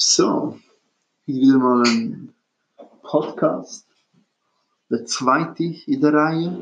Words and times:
So, 0.00 0.56
wieder 1.26 1.58
mal 1.58 1.82
ein 1.84 2.32
Podcast. 3.02 3.84
Der 4.88 5.04
zweite 5.06 5.64
in 5.64 6.00
der 6.00 6.12
Reihe. 6.14 6.56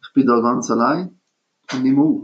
Ich 0.00 0.12
bin 0.12 0.24
da 0.24 0.40
ganz 0.40 0.70
allein 0.70 1.18
und 1.72 1.82
nehme 1.82 2.00
auf. 2.00 2.22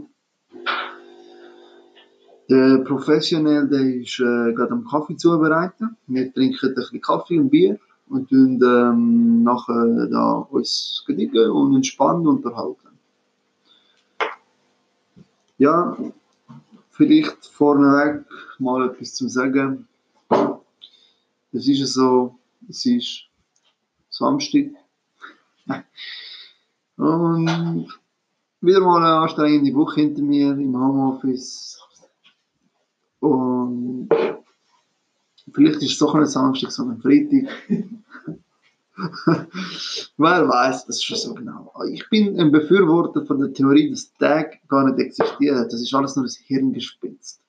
Der 2.49 2.77
Professionell, 2.85 3.67
der 3.67 3.81
ist 3.81 4.21
äh, 4.21 4.53
gerade 4.53 4.71
am 4.71 4.85
Kaffee 4.85 5.17
zubereiten. 5.17 5.97
Wir 6.07 6.33
trinken 6.33 6.69
ein 6.69 6.73
bisschen 6.73 7.01
Kaffee 7.01 7.37
und 7.37 7.49
Bier 7.49 7.77
und 8.07 8.29
tun 8.29 8.61
ähm, 8.63 9.43
nachher 9.43 10.07
da 10.09 10.47
uns 10.49 11.03
gediegen 11.05 11.51
und 11.51 11.75
entspannen 11.75 12.25
unterhalten. 12.25 12.97
Ja, 15.57 15.97
vielleicht 16.97 17.45
vorneweg 17.45 18.25
mal 18.57 18.89
etwas 18.89 19.13
zu 19.13 19.29
sagen. 19.29 19.87
Es 21.53 21.67
ist 21.67 21.93
so, 21.93 22.35
es 22.67 22.85
ist 22.85 23.23
Samstag. 24.09 24.71
Und 26.97 27.87
wieder 28.61 28.79
mal 28.81 28.97
eine 28.97 29.21
anstrengende 29.21 29.73
Woche 29.75 30.01
hinter 30.01 30.23
mir 30.23 30.49
im 30.49 30.75
Homeoffice. 30.75 31.79
Und 33.19 34.09
vielleicht 35.53 35.83
ist 35.83 35.91
es 35.91 35.99
doch 35.99 36.15
nicht 36.15 36.31
Samstag, 36.31 36.71
sondern 36.71 36.99
Freitag. 36.99 37.47
Wer 40.17 40.47
weiß 40.49 40.87
das 40.87 41.03
schon 41.03 41.17
so 41.17 41.33
genau. 41.33 41.71
Ich 41.91 42.09
bin 42.09 42.39
ein 42.39 42.51
Befürworter 42.51 43.25
von 43.25 43.39
der 43.39 43.53
Theorie, 43.53 43.91
dass 43.91 44.11
Tag 44.13 44.59
gar 44.67 44.85
nicht 44.89 44.99
existiert. 44.99 45.71
Das 45.71 45.81
ist 45.81 45.93
alles 45.93 46.15
nur 46.15 46.25
ein 46.25 46.31
Hirngespinst. 46.45 47.39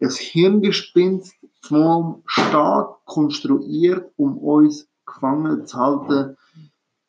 Das 0.00 0.16
Hirngespinst 0.16 1.34
vom 1.62 2.22
Staat 2.26 3.04
konstruiert, 3.04 4.12
um 4.16 4.38
uns 4.38 4.86
gefangen 5.04 5.66
zu 5.66 5.76
halten, 5.76 6.36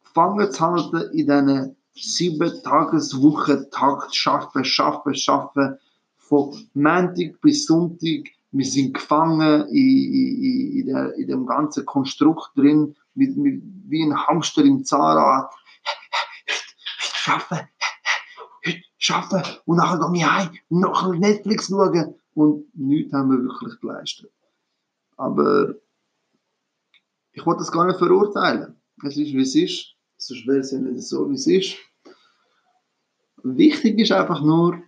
gefangen 0.04 0.52
zu 0.52 0.60
halten 0.62 1.12
in 1.12 1.28
diesen 1.28 1.76
sieben 1.94 2.64
Tageswoche 2.64 3.70
Takt 3.70 4.16
schaffen, 4.16 4.66
schaffen, 4.66 5.14
schaffen, 5.14 5.78
von 6.18 6.70
Montag 6.74 7.42
bis 7.42 7.66
Sonntag. 7.66 8.30
Wir 8.52 8.66
sind 8.66 8.94
gefangen 8.96 9.68
in, 9.70 10.14
in, 10.14 10.88
in, 10.88 11.12
in 11.18 11.28
dem 11.28 11.46
ganzen 11.46 11.86
Konstrukt 11.86 12.58
drin, 12.58 12.96
wie, 13.14 13.62
wie 13.86 14.04
ein 14.04 14.28
Hamster 14.28 14.64
im 14.64 14.84
Zahnrad. 14.84 15.52
Schaffen, 16.98 17.60
schaffen 18.98 19.44
und 19.66 19.78
nachher 19.78 20.00
gehe 20.00 20.22
ich 20.22 20.26
heim 20.26 20.50
und 20.70 20.80
nachher 20.80 21.14
Netflix 21.14 21.68
schauen 21.68 22.16
und 22.34 22.66
nichts 22.76 23.14
haben 23.14 23.30
wir 23.30 23.44
wirklich 23.44 23.80
geleistet. 23.82 24.32
Aber 25.18 25.76
ich 27.34 27.46
wollte 27.46 27.60
das 27.60 27.72
gar 27.72 27.86
nicht 27.86 28.00
verurteilen. 28.00 28.76
Es 29.06 29.18
ist, 29.18 29.34
wie 29.34 29.42
es 29.42 29.56
ist. 29.56 29.96
Sonst 30.18 30.48
wäre 30.48 30.60
es 30.60 30.72
ja 30.72 30.80
nicht 30.80 31.08
so, 31.08 31.30
wie 31.30 31.36
es 31.36 31.48
ist. 31.48 31.76
Wichtig 33.44 34.00
ist 34.00 34.12
einfach 34.12 34.42
nur, 34.42 34.82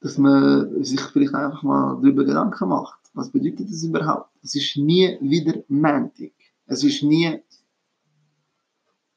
dass 0.00 0.16
man 0.16 0.82
sich 0.84 1.00
vielleicht 1.00 1.34
einfach 1.34 1.62
mal 1.62 1.96
darüber 1.96 2.24
Gedanken 2.24 2.68
macht. 2.68 2.99
Was 3.12 3.30
bedeutet 3.30 3.70
das 3.70 3.82
überhaupt? 3.82 4.30
Es 4.42 4.54
ist 4.54 4.76
nie 4.76 5.18
wieder 5.20 5.62
Montag. 5.68 6.32
Es 6.66 6.84
ist 6.84 7.02
nie 7.02 7.40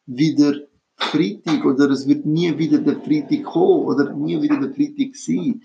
wieder 0.05 0.53
Freitag 0.95 1.63
oder 1.65 1.89
es 1.91 2.07
wird 2.07 2.25
nie 2.25 2.57
wieder 2.57 2.79
der 2.79 2.99
Freitag 3.01 3.43
kommen 3.43 3.85
oder 3.85 4.13
nie 4.13 4.41
wieder 4.41 4.59
der 4.59 4.73
Freitag 4.73 5.15
sein. 5.15 5.61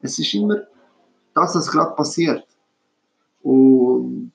Es 0.00 0.18
ist 0.18 0.34
immer 0.34 0.62
das, 1.34 1.54
was 1.54 1.70
gerade 1.70 1.94
passiert. 1.96 2.46
Und 3.42 4.32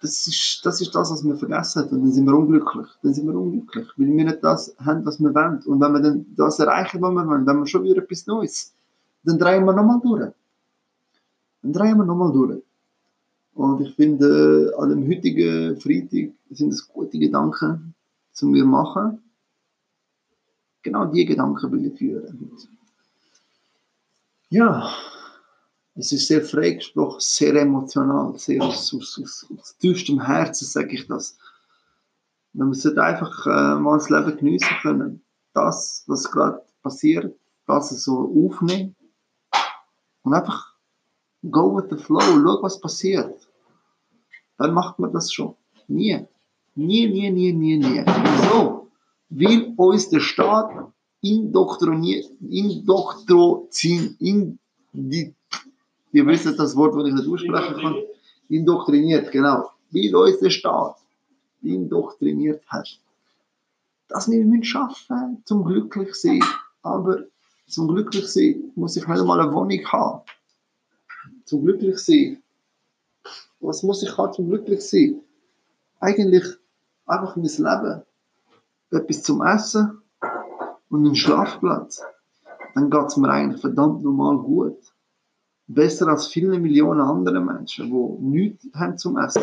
das 0.00 0.26
ist, 0.26 0.60
das 0.62 0.80
ist 0.80 0.94
das, 0.94 1.10
was 1.10 1.24
wir 1.24 1.36
vergessen 1.36 1.82
haben. 1.82 1.90
Und 1.90 2.02
dann 2.02 2.12
sind 2.12 2.26
wir 2.26 2.34
unglücklich. 2.34 2.86
Dann 3.02 3.14
sind 3.14 3.26
wir 3.26 3.34
unglücklich, 3.34 3.88
weil 3.96 4.06
wir 4.06 4.24
nicht 4.24 4.44
das 4.44 4.74
haben, 4.78 5.04
was 5.04 5.18
wir 5.18 5.34
wollen. 5.34 5.60
Und 5.64 5.80
wenn 5.80 5.92
wir 5.92 6.00
dann 6.00 6.26
das 6.36 6.58
erreichen, 6.60 7.02
was 7.02 7.10
wir 7.12 7.26
wollen, 7.26 7.46
wenn 7.46 7.58
wir 7.58 7.66
schon 7.66 7.82
wieder 7.82 8.02
etwas 8.02 8.26
Neues, 8.26 8.74
dann 9.24 9.38
drehen 9.38 9.64
wir 9.64 9.72
nochmal 9.72 10.00
durch. 10.00 10.32
Dann 11.62 11.72
drehen 11.72 11.96
wir 11.98 12.04
nochmal 12.04 12.32
durch. 12.32 12.62
Und 13.54 13.80
ich 13.80 13.94
finde, 13.94 14.72
an 14.78 14.90
dem 14.90 15.08
heutigen 15.08 15.80
Freitag 15.80 16.32
sind 16.50 16.72
es 16.72 16.86
gute 16.86 17.18
Gedanken, 17.18 17.94
zu 18.32 18.46
mir 18.46 18.64
machen. 18.64 19.22
Genau 20.82 21.06
die 21.06 21.24
Gedanken 21.24 21.72
will 21.72 21.86
ich 21.86 21.98
führen. 21.98 22.52
Ja, 24.50 24.88
es 25.96 26.12
ist 26.12 26.28
sehr 26.28 26.42
frei 26.42 26.70
gesprochen, 26.70 27.18
sehr 27.18 27.54
emotional, 27.56 28.38
sehr 28.38 28.62
aus, 28.62 28.94
aus, 28.94 29.20
aus, 29.20 29.46
aus 29.58 29.76
tiefstem 29.78 30.24
Herzen 30.24 30.64
sage 30.64 30.94
ich 30.94 31.06
das. 31.08 31.36
Man 32.52 32.72
sollte 32.72 33.02
einfach 33.02 33.46
äh, 33.46 33.74
mal 33.80 33.98
das 33.98 34.08
Leben 34.08 34.36
genießen 34.36 34.76
können. 34.80 35.22
Das, 35.52 36.04
was 36.06 36.30
gerade 36.30 36.62
passiert, 36.82 37.36
das 37.66 37.90
so 38.04 38.32
aufnehmen 38.46 38.94
und 40.22 40.32
einfach 40.32 40.77
go 41.42 41.76
with 41.76 41.88
the 41.90 41.96
flow, 41.96 42.20
schau, 42.20 42.62
was 42.62 42.80
passiert. 42.80 43.48
Dann 44.58 44.74
macht 44.74 44.98
man 44.98 45.12
das 45.12 45.32
schon. 45.32 45.54
Nie. 45.86 46.26
Nie, 46.74 47.08
nie, 47.08 47.30
nie, 47.30 47.52
nie, 47.52 47.76
nie. 47.76 48.04
So, 48.50 48.88
will 49.30 49.72
uns 49.76 50.08
der 50.08 50.20
Staat 50.20 50.70
indoktriniert, 51.20 52.26
indoktrinieren, 52.40 54.16
in, 54.20 54.58
ihr 56.12 56.26
wisst 56.26 56.58
das 56.58 56.76
Wort, 56.76 56.94
das 56.94 57.08
ich 57.08 57.14
nicht 57.14 57.28
aussprechen 57.28 57.80
kann, 57.80 57.96
indoktriniert, 58.48 59.30
genau, 59.32 59.70
wie 59.90 60.14
uns 60.14 60.38
der 60.38 60.50
Staat 60.50 60.96
indoktriniert 61.62 62.62
hat. 62.68 62.88
Das 64.08 64.30
wir 64.30 64.44
müssen 64.44 64.64
schaffen, 64.64 65.42
zum 65.44 65.64
glücklich 65.64 66.14
sein. 66.14 66.42
Aber 66.82 67.24
zum 67.66 67.88
glücklich 67.88 68.26
sein 68.26 68.72
muss 68.74 68.96
ich 68.96 69.06
nicht 69.06 69.20
einmal 69.20 69.40
eine 69.40 69.52
Wohnung 69.52 69.84
haben. 69.86 70.22
Zum 71.48 71.62
glücklich 71.62 71.98
sein. 71.98 72.42
Was 73.60 73.82
muss 73.82 74.02
ich 74.02 74.18
haben 74.18 74.34
zum 74.34 74.48
glücklich 74.48 74.86
sein? 74.86 75.22
Eigentlich 75.98 76.44
einfach 77.06 77.36
mein 77.36 77.46
Leben. 77.46 78.02
Etwas 78.90 79.22
zum 79.22 79.42
Essen 79.42 80.02
und 80.90 81.06
einen 81.06 81.16
Schlafplatz. 81.16 82.02
Dann 82.74 82.90
geht 82.90 83.06
es 83.06 83.16
mir 83.16 83.30
eigentlich 83.30 83.62
verdammt 83.62 84.02
normal 84.02 84.36
gut 84.38 84.76
besser 85.66 86.08
als 86.08 86.26
viele 86.26 86.58
Millionen 86.58 87.00
andere 87.00 87.40
Menschen, 87.40 87.90
die 87.90 88.24
nichts 88.26 88.68
haben 88.74 88.98
zum 88.98 89.16
Essen 89.16 89.42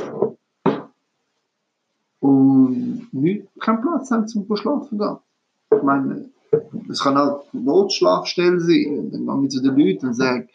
und 2.19 3.09
nicht, 3.13 3.47
keinen 3.59 3.81
Platz 3.81 4.11
haben 4.11 4.27
zum 4.27 4.47
Schlafen 4.55 4.99
gehen. 4.99 5.17
Ich 5.75 5.83
meine, 5.83 6.29
es 6.87 7.01
kann 7.01 7.17
halt 7.17 7.51
Notschlafstelle 7.53 8.59
sein. 8.59 9.09
Dann 9.11 9.25
gehe 9.25 9.47
ich 9.47 9.49
zu 9.51 9.61
den 9.61 9.75
Leuten 9.75 10.07
und 10.07 10.13
sage, 10.13 10.47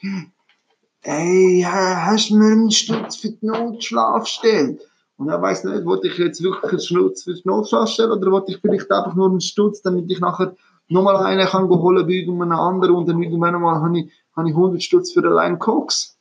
hey, 1.02 1.64
hast 1.66 2.30
du 2.30 2.36
mir 2.36 2.52
einen 2.52 2.70
Stutz 2.70 3.16
für 3.16 3.30
die 3.30 3.46
Notschlafstelle? 3.46 4.78
Und 5.16 5.28
er 5.28 5.40
weiß 5.40 5.64
nicht, 5.64 5.84
wollte 5.84 6.08
ich 6.08 6.18
jetzt 6.18 6.42
wirklich 6.42 6.72
einen 6.72 6.80
Stutz 6.80 7.24
für 7.24 7.34
die 7.34 7.42
Notschlafstelle 7.44 8.16
oder 8.16 8.30
wollte 8.30 8.52
ich 8.52 8.58
vielleicht 8.58 8.90
einfach 8.90 9.14
nur 9.14 9.28
einen 9.28 9.40
Stutz, 9.40 9.82
damit 9.82 10.10
ich 10.10 10.20
nachher 10.20 10.54
nochmal 10.88 11.16
einen 11.18 11.46
kann 11.46 11.68
holen 11.68 12.06
bei 12.06 12.12
irgendeinem 12.12 12.58
anderen 12.58 12.94
und 12.94 13.08
dann 13.08 13.22
irgendwann 13.22 13.60
mal 13.60 13.80
habe 13.80 14.00
ich 14.00 14.12
habe 14.36 14.48
ich 14.48 14.54
100 14.54 14.82
Stutz 14.82 15.12
für 15.12 15.24
allein 15.24 15.58
Koks 15.58 16.18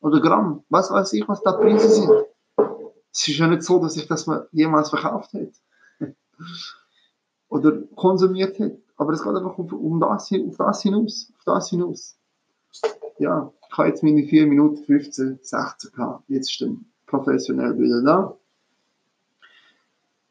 oder 0.00 0.20
Gramm. 0.20 0.64
Was 0.68 0.90
weiß 0.90 1.12
ich, 1.14 1.26
was 1.28 1.42
da 1.42 1.52
Preise 1.52 1.88
sind. 1.88 2.10
Es 3.12 3.28
ist 3.28 3.38
ja 3.38 3.46
nicht 3.46 3.62
so, 3.62 3.78
dass 3.78 3.96
ich 3.96 4.06
das 4.06 4.26
mal 4.26 4.48
jemals 4.52 4.90
verkauft 4.90 5.32
hätte. 5.32 5.52
oder 7.48 7.72
konsumiert 7.94 8.58
hätte. 8.58 8.80
Aber 8.96 9.12
es 9.12 9.22
geht 9.22 9.34
einfach 9.34 9.58
um, 9.58 9.72
um 9.72 10.00
das, 10.00 10.30
auf 10.32 10.56
das 10.56 10.82
hinaus. 10.82 11.32
Auf 11.36 11.44
das 11.44 11.68
hinaus. 11.68 12.16
Ja, 13.18 13.52
ich 13.72 13.78
habe 13.78 13.88
jetzt 13.88 14.02
meine 14.02 14.22
4 14.22 14.46
Minuten 14.46 14.84
15, 14.84 15.38
16 15.40 15.92
gehabt. 15.92 16.28
Jetzt 16.28 16.50
ist 16.50 16.60
dann 16.60 16.84
professionell 17.06 17.78
wieder 17.78 18.02
da. 18.02 18.36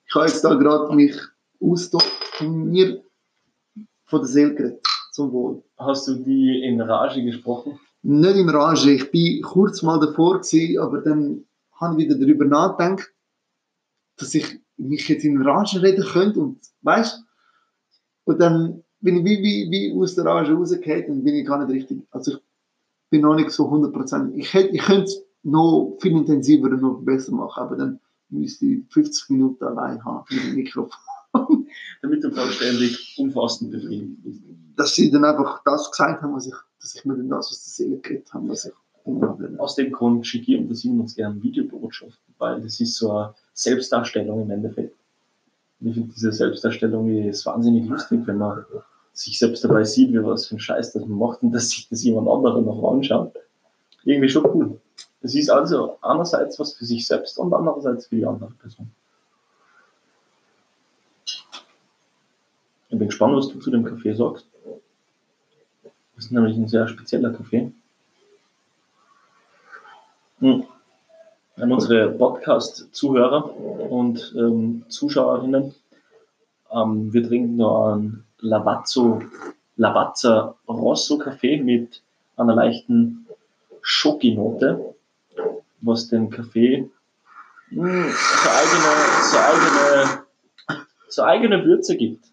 Ich 0.07 0.13
habe 0.13 0.27
jetzt 0.27 0.43
da 0.43 0.53
gerade 0.53 0.93
mich 0.95 1.15
und 1.59 2.69
mir 2.69 3.03
von 4.05 4.19
der 4.19 4.27
Seele 4.27 4.53
geredet. 4.53 4.85
Zum 5.11 5.31
Wohl. 5.31 5.63
Hast 5.77 6.07
du 6.07 6.15
die 6.15 6.63
in 6.63 6.79
Rage 6.81 7.23
gesprochen? 7.23 7.79
Nicht 8.03 8.35
in 8.35 8.49
Rage. 8.49 8.91
Ich 8.91 9.09
bin 9.09 9.41
kurz 9.41 9.81
mal 9.81 9.99
davor 9.99 10.41
gewesen, 10.41 10.79
aber 10.79 10.99
dann 10.99 11.43
habe 11.73 11.99
ich 11.99 12.07
wieder 12.07 12.19
darüber 12.19 12.45
nachgedacht, 12.45 13.11
dass 14.17 14.35
ich 14.35 14.59
mich 14.77 15.07
jetzt 15.09 15.25
in 15.25 15.41
Rage 15.41 15.81
reden 15.81 16.05
könnte 16.05 16.39
und 16.39 16.59
weißt 16.83 17.23
und 18.25 18.39
dann 18.39 18.83
bin 18.99 19.17
ich 19.17 19.25
wie, 19.25 19.41
wie, 19.41 19.71
wie 19.71 19.99
aus 19.99 20.13
der 20.13 20.25
Rage 20.25 20.53
rausgefallen 20.53 21.05
und 21.07 21.23
bin 21.23 21.35
ich 21.35 21.47
gar 21.47 21.65
nicht 21.65 21.75
richtig. 21.75 22.05
Also 22.11 22.33
ich 22.33 22.37
bin 23.11 23.21
noch 23.21 23.35
nicht 23.35 23.51
so 23.51 23.69
100%. 23.69 24.33
Ich, 24.33 24.53
hätte, 24.53 24.69
ich 24.69 24.81
könnte 24.81 25.03
es 25.03 25.23
noch 25.43 25.97
viel 26.01 26.13
intensiver 26.13 26.69
und 26.69 26.81
noch 26.81 27.01
besser 27.01 27.33
machen, 27.33 27.61
aber 27.61 27.75
dann 27.75 27.99
müsste 28.29 28.65
ich 28.65 28.83
50 28.89 29.29
Minuten 29.29 29.63
allein 29.63 30.03
haben 30.03 30.25
mit 30.31 30.43
dem 30.43 30.55
Mikrofon. 30.55 30.97
Damit 32.01 32.23
du 32.23 32.31
vollständig 32.31 33.15
umfassend 33.19 33.71
befriedigt 33.71 34.23
bist 34.23 34.41
dass 34.75 34.95
sie 34.95 35.11
dann 35.11 35.25
einfach 35.25 35.61
das 35.63 35.91
gesagt 35.91 36.21
haben, 36.21 36.33
was 36.33 36.47
ich, 36.47 36.55
dass 36.79 36.95
ich 36.95 37.05
mir 37.05 37.15
dann 37.15 37.29
das 37.29 37.49
aus 37.49 37.63
der 37.63 37.85
Seele 37.85 37.99
geredet 37.99 38.33
habe, 38.33 38.49
was 38.49 38.65
ich 38.65 38.73
Immer. 39.03 39.35
Aus 39.57 39.75
dem 39.75 39.91
Grund 39.91 40.27
schicke 40.27 40.53
ich 40.53 40.59
und 40.59 40.69
das 40.69 40.85
uns 40.85 41.15
gerne 41.15 41.41
Videobotschaften, 41.41 42.35
weil 42.37 42.61
das 42.61 42.79
ist 42.79 42.97
so 42.97 43.11
eine 43.11 43.33
Selbstdarstellung 43.55 44.43
im 44.43 44.51
Endeffekt. 44.51 44.95
Und 45.79 45.87
ich 45.87 45.95
finde 45.95 46.13
diese 46.13 46.31
Selbstdarstellung 46.31 47.09
ist 47.09 47.43
wahnsinnig 47.47 47.89
lustig, 47.89 48.21
wenn 48.25 48.37
man 48.37 48.63
sich 49.13 49.39
selbst 49.39 49.63
dabei 49.63 49.83
sieht, 49.83 50.11
wie 50.13 50.23
was 50.23 50.47
für 50.47 50.55
ein 50.55 50.59
Scheiß 50.59 50.93
das 50.93 51.05
man 51.05 51.17
macht 51.17 51.43
und 51.43 51.51
dass 51.51 51.69
sich 51.69 51.89
das 51.89 52.03
jemand 52.03 52.27
anderer 52.27 52.61
noch 52.61 52.91
anschaut. 52.91 53.33
Irgendwie 54.03 54.29
schon 54.29 54.45
cool. 54.53 54.79
Es 55.21 55.35
ist 55.35 55.49
also 55.49 55.97
einerseits 56.01 56.59
was 56.59 56.73
für 56.73 56.85
sich 56.85 57.05
selbst 57.05 57.37
und 57.37 57.53
andererseits 57.53 58.07
für 58.07 58.15
die 58.15 58.25
andere 58.25 58.51
Person. 58.51 58.91
Ich 62.89 62.97
bin 62.97 63.07
gespannt, 63.07 63.37
was 63.37 63.47
du 63.47 63.59
zu 63.59 63.71
dem 63.71 63.85
Kaffee 63.85 64.13
sagst. 64.13 64.47
Das 66.15 66.25
ist 66.25 66.31
nämlich 66.31 66.57
ein 66.57 66.67
sehr 66.67 66.87
spezieller 66.87 67.31
Kaffee. 67.31 67.71
Hm. 70.39 70.63
An 71.57 71.71
unsere 71.71 72.09
Podcast-Zuhörer 72.11 73.55
und 73.55 74.33
ähm, 74.37 74.83
Zuschauerinnen. 74.89 75.75
Ähm, 76.71 77.13
wir 77.13 77.27
trinken 77.27 77.57
da 77.59 77.93
einen 77.93 78.23
Lavazzo, 78.41 79.21
Lavazza 79.77 80.55
Rosso 80.67 81.17
Kaffee 81.17 81.61
mit 81.61 82.01
einer 82.35 82.55
leichten 82.55 83.27
Schokinote, 83.81 84.95
was 85.81 86.07
den 86.09 86.29
Kaffee 86.29 86.89
mh, 87.71 88.09
so 88.09 88.49
eigene, 88.49 88.91
so 89.23 89.37
eigene, 89.37 90.23
so 91.07 91.23
eigene 91.23 91.65
Würze 91.65 91.95
gibt. 91.95 92.25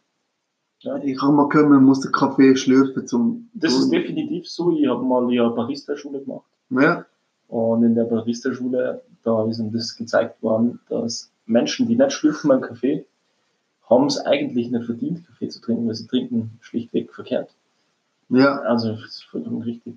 Ja. 0.80 0.96
Ich 0.98 1.20
habe 1.20 1.32
mal 1.32 1.48
gehört, 1.48 1.70
man 1.70 1.84
muss 1.84 2.00
den 2.00 2.12
Kaffee 2.12 2.56
schlürfen 2.56 3.06
zum. 3.06 3.50
Das 3.52 3.74
ist 3.74 3.90
definitiv 3.90 4.48
so. 4.48 4.70
Ich 4.70 4.86
habe 4.86 5.02
mal 5.04 5.32
ja 5.32 5.48
Barista-Schule 5.48 6.20
gemacht. 6.20 6.46
Ja, 6.70 7.04
Und 7.48 7.82
in 7.82 7.94
der 7.94 8.04
Barista-Schule, 8.04 9.02
da 9.24 9.44
ist 9.48 9.58
uns 9.58 9.72
das 9.72 9.96
gezeigt 9.96 10.42
worden, 10.42 10.80
dass 10.88 11.32
Menschen, 11.46 11.88
die 11.88 11.96
nicht 11.96 12.12
schlürfen 12.12 12.48
beim 12.48 12.60
Kaffee, 12.60 13.06
haben 13.90 14.06
es 14.06 14.18
eigentlich 14.18 14.70
nicht 14.70 14.84
verdient, 14.86 15.26
Kaffee 15.26 15.48
zu 15.48 15.60
trinken, 15.60 15.86
weil 15.88 15.94
sie 15.94 16.06
trinken 16.06 16.58
schlichtweg 16.60 17.12
verkehrt. 17.14 17.50
ja. 18.28 18.58
Also, 18.60 18.92
das 18.92 19.00
ist 19.04 19.24
vollkommen 19.24 19.62
richtig. 19.62 19.94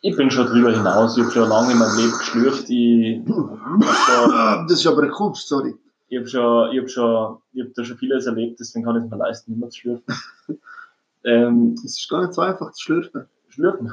Ich 0.00 0.16
bin 0.16 0.30
schon 0.30 0.46
drüber 0.46 0.70
hinaus. 0.72 1.16
Ich 1.16 1.22
habe 1.22 1.32
schon 1.32 1.48
lange 1.48 1.72
in 1.72 1.78
meinem 1.78 1.96
Leben 1.96 2.12
geschlürft. 2.18 2.68
Ich 2.68 3.22
schon, 3.26 4.66
Das 4.68 4.72
ist 4.80 4.86
aber 4.86 5.02
eine 5.02 5.10
Kunst, 5.10 5.48
sorry. 5.48 5.74
ich 6.08 6.18
habe 6.18 6.28
schon, 6.28 6.72
ich 6.72 6.80
hab 6.80 6.90
schon, 6.90 7.38
ich 7.54 7.64
hab 7.64 7.74
da 7.74 7.84
schon 7.84 7.96
vieles 7.96 8.26
erlebt, 8.26 8.60
deswegen 8.60 8.84
kann 8.84 8.96
ich 8.96 9.04
es 9.04 9.10
mir 9.10 9.16
leisten, 9.16 9.52
immer 9.54 9.70
zu 9.70 9.78
schlürfen. 9.80 10.04
ähm, 11.24 11.74
Es 11.84 11.98
ist 11.98 12.08
gar 12.10 12.20
nicht 12.22 12.34
so 12.34 12.42
einfach 12.42 12.70
zu 12.72 12.82
schlürfen. 12.82 13.24
schlürfen. 13.48 13.92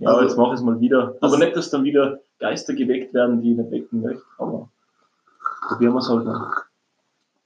Ja, 0.00 0.08
Also- 0.10 0.22
jetzt 0.22 0.36
mache 0.36 0.54
ich 0.54 0.60
es 0.60 0.62
mal 0.62 0.80
wieder. 0.80 1.16
Aber 1.20 1.38
nicht, 1.38 1.56
dass 1.56 1.70
dann 1.70 1.84
wieder 1.84 2.18
Geister 2.40 2.74
geweckt 2.74 3.14
werden, 3.14 3.40
die 3.40 3.52
ich 3.52 3.56
nicht 3.56 3.70
wecken 3.70 4.02
möchte. 4.02 4.22
Aber 4.38 4.68
probieren 5.68 5.92
wir 5.94 6.00
es 6.00 6.08
halt 6.08 6.24
mal. 6.24 6.50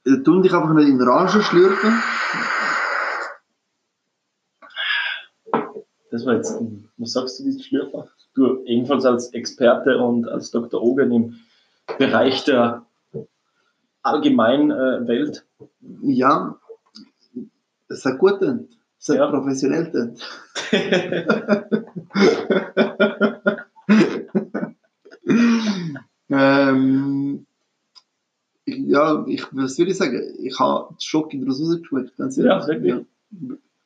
Äh, 0.05 0.23
Tun 0.23 0.43
dich 0.43 0.53
einfach 0.53 0.73
nicht 0.73 0.87
in 0.89 1.01
Rage 1.01 1.41
schlürfen. 1.41 2.01
Das 6.11 6.25
war 6.25 6.35
jetzt, 6.35 6.59
was 6.97 7.11
sagst 7.13 7.39
du, 7.39 7.43
diesen 7.43 7.61
Schlürfer? 7.61 8.07
Du, 8.33 8.63
ebenfalls 8.65 9.05
als 9.05 9.33
Experte 9.33 9.97
und 9.99 10.27
als 10.27 10.51
Dr. 10.51 10.81
Ogen 10.81 11.11
im 11.11 11.39
Bereich 11.97 12.43
der 12.45 12.85
Allgemeinwelt. 14.01 15.45
Ja, 16.01 16.57
es 17.89 18.05
hat 18.05 18.17
gut. 18.19 18.41
Es 18.41 19.09
hat 19.09 19.17
Ja. 19.17 19.27
professionell 19.29 19.91
tönt. 19.91 20.19
ähm, 26.29 27.45
ich- 28.65 28.78
ja, 28.89 29.23
ich, 29.27 29.43
was 29.51 29.77
würde 29.77 29.91
ich 29.91 29.97
sagen? 29.97 30.21
Ich 30.39 30.59
habe 30.59 30.93
die 30.99 31.05
Schoki 31.05 31.39
daraus 31.39 31.61
rausgeschmeckt. 31.61 32.17
Ganz 32.17 32.37
Ja, 32.37 32.65
wirklich. 32.67 32.93
Ja. 32.93 33.01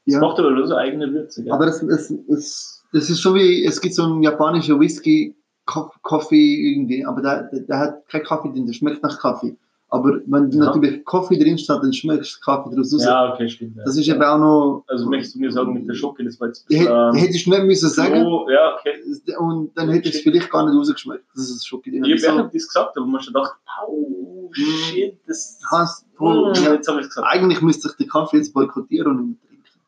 Das 0.06 0.16
Ja. 0.16 0.20
macht 0.20 0.40
aber 0.40 0.52
nur 0.52 0.68
so 0.68 0.76
eigene 0.76 1.12
Würze. 1.14 1.44
Gell? 1.44 1.52
Aber 1.54 1.68
es, 1.68 1.82
es, 1.84 2.12
es, 2.28 2.84
es 2.94 3.10
ist 3.10 3.22
schon 3.22 3.36
wie, 3.36 3.66
es 3.66 3.80
gibt 3.80 3.96
so 3.96 4.04
einen 4.04 4.22
japanischen 4.24 4.80
Whisky, 4.80 5.36
Kaffee 5.66 6.74
irgendwie, 6.74 7.06
aber 7.06 7.22
der, 7.22 7.44
der, 7.44 7.60
der 7.62 7.80
hat 7.80 8.08
keinen 8.10 8.24
Kaffee 8.26 8.50
drin, 8.52 8.66
der 8.66 8.74
schmeckt 8.74 9.02
nach 9.04 9.18
Kaffee. 9.20 9.56
Aber 9.88 10.20
wenn 10.26 10.50
Ja. 10.50 10.66
natürlich 10.66 11.06
Kaffee 11.06 11.38
drin 11.38 11.58
steht, 11.58 11.78
dann 11.84 11.94
schmeckst 11.94 12.38
du 12.38 12.40
Kaffee 12.44 12.72
daraus 12.72 12.92
raus. 12.94 13.06
ja, 13.06 13.32
okay, 13.32 13.48
stimmt. 13.48 13.78
Ja. 13.78 13.84
Das 13.86 13.96
ist 13.96 14.08
eben 14.10 14.22
auch 14.24 14.40
noch. 14.40 14.84
also 14.88 15.08
möchtest 15.08 15.36
du 15.36 15.40
mir 15.40 15.52
sagen, 15.52 15.72
mit 15.74 15.88
der 15.88 15.94
Schocke, 15.94 16.24
das 16.26 16.40
war 16.42 16.48
jetzt 16.48 16.68
bisschen, 16.68 16.88
ähm, 16.88 17.14
Hättest 17.14 17.46
du 17.46 17.50
nicht 17.52 17.64
müssen 17.66 17.90
sagen 17.90 18.24
so, 18.24 18.50
ja, 18.50 18.76
okay. 18.76 18.94
und 19.38 19.72
dann 19.78 19.90
hätte 19.90 20.10
es 20.10 20.20
vielleicht 20.22 20.50
gar 20.50 20.66
nicht 20.68 20.76
rausgeschmeckt. 20.78 21.24
Das 21.36 21.44
ist 21.50 21.66
Schoki 21.68 21.92
drin. 21.92 22.04
Ich 22.06 22.28
habe 22.28 22.38
So, 22.38 22.44
das 22.44 22.52
gesagt, 22.52 22.98
aber 22.98 23.06
man 23.06 23.22
schon 23.22 23.34
gedacht, 23.36 23.54
au, 23.86 24.08
shit, 24.54 25.20
das. 25.28 25.60
hast, 25.72 26.06
ja, 26.20 26.74
jetzt 26.74 26.88
habe 26.88 27.00
ich 27.00 27.08
es 27.08 27.16
gesagt. 27.16 27.28
eigentlich 27.28 27.62
müsste 27.62 27.90
ich 27.90 27.96
den 27.96 28.10
Kaffee 28.10 28.38
jetzt 28.38 28.54
boykottieren 28.54 29.20
und 29.20 29.30
nicht 29.30 29.44
mehr 29.44 29.50
trinken. 29.50 29.80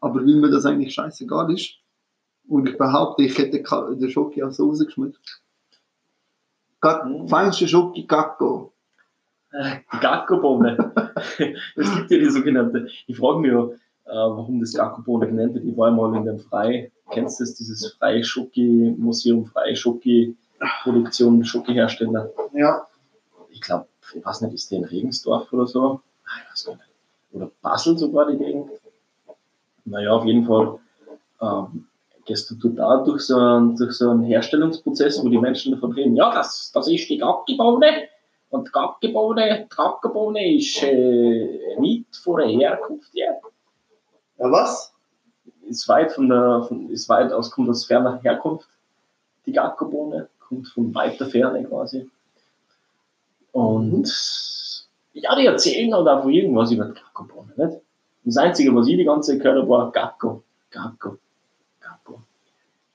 Aber 0.00 0.20
weil 0.20 0.34
mir 0.34 0.50
das 0.50 0.66
eigentlich 0.66 0.94
scheißegal 0.94 1.52
ist 1.52 1.74
und 2.48 2.68
ich 2.68 2.76
behaupte, 2.76 3.22
ich 3.22 3.38
hätte 3.38 3.62
den 3.62 4.10
Schoki 4.10 4.42
auch 4.42 4.52
so 4.52 4.68
rausgeschmeckt. 4.68 5.18
Mhm. 6.82 7.28
Feinste 7.28 7.68
Schoki 7.68 8.06
Gacko. 8.06 8.72
Äh, 9.52 9.80
Gacko-Bohne. 10.00 10.92
es 11.76 11.94
gibt 11.94 12.10
ja 12.10 12.18
die 12.18 12.30
sogenannte. 12.30 12.88
Ich 13.06 13.16
frage 13.16 13.40
mich 13.40 13.52
ja, 13.52 13.64
äh, 13.64 13.76
warum 14.06 14.60
das 14.60 14.74
Gacko-Bohne 14.74 15.26
genannt 15.26 15.54
wird. 15.54 15.64
Ich 15.64 15.76
war 15.76 15.88
einmal 15.88 16.14
in 16.16 16.24
dem 16.24 16.38
Frei, 16.38 16.90
kennst 17.10 17.40
du 17.40 17.44
das, 17.44 17.54
dieses 17.54 17.92
Freie-Schoki-Museum, 17.94 19.46
Freie-Schoki-Produktion, 19.46 21.44
Schoki-Hersteller. 21.44 22.30
Ja. 22.52 22.86
Ich 23.50 23.60
glaube, 23.60 23.86
ich 24.14 24.24
weiß 24.24 24.40
nicht, 24.42 24.54
ist 24.54 24.70
der 24.70 24.78
in 24.78 24.84
Regensdorf 24.84 25.52
oder 25.52 25.66
so? 25.66 26.00
Ah, 26.24 26.30
Ich 26.44 26.52
weiß 26.52 26.66
nicht. 26.68 26.80
Oder 27.32 27.50
Basel 27.62 27.96
sogar 27.96 28.30
die 28.30 28.38
Gegend. 28.38 28.70
Naja, 29.84 30.12
auf 30.12 30.24
jeden 30.24 30.44
Fall 30.46 30.78
ähm, 31.40 31.86
gehst 32.24 32.50
du 32.50 32.68
da 32.68 32.98
durch 32.98 33.22
so, 33.22 33.36
einen, 33.36 33.76
durch 33.76 33.92
so 33.92 34.10
einen 34.10 34.22
Herstellungsprozess, 34.24 35.24
wo 35.24 35.28
die 35.28 35.38
Menschen 35.38 35.72
davon 35.72 35.92
reden, 35.92 36.16
ja, 36.16 36.32
das, 36.32 36.70
das 36.72 36.88
ist 36.88 37.08
die 37.08 37.18
Gacki-Bohne. 37.18 38.08
Und 38.50 38.68
die 38.68 38.72
Gacki-Bohne 38.72 40.56
ist 40.56 40.82
äh, 40.82 41.76
weit 41.76 42.16
von 42.16 42.36
der 42.40 42.48
Herkunft 42.48 43.14
her. 43.14 43.40
Ja, 44.38 44.50
was? 44.50 44.92
Ist 45.68 45.88
weit 45.88 46.12
von 46.12 46.28
der, 46.28 46.64
von, 46.66 46.90
ist 46.90 47.08
weit 47.08 47.32
aus, 47.32 47.50
kommt 47.50 47.68
aus 47.70 47.84
ferner 47.84 48.20
Herkunft. 48.22 48.68
Die 49.46 49.52
Gacko-Bohne 49.52 50.28
kommt 50.40 50.68
von 50.68 50.94
weiter 50.94 51.26
Ferne 51.26 51.64
quasi. 51.64 52.10
Und 53.52 54.10
ja, 55.12 55.34
die 55.36 55.46
erzählen 55.46 55.92
halt 55.92 56.06
einfach 56.06 56.28
irgendwas 56.28 56.70
über 56.70 56.84
die 56.84 56.94
Gacko-Bohne, 56.94 57.52
nicht? 57.56 57.80
Das 58.24 58.36
Einzige, 58.36 58.74
was 58.74 58.86
ich 58.86 58.96
die 58.96 59.04
ganze 59.04 59.32
Zeit 59.32 59.42
gehört 59.42 59.58
habe, 59.58 59.68
war 59.68 59.90
Gacko, 59.90 60.42
Gacko, 60.70 61.16
Gacko. 61.80 62.20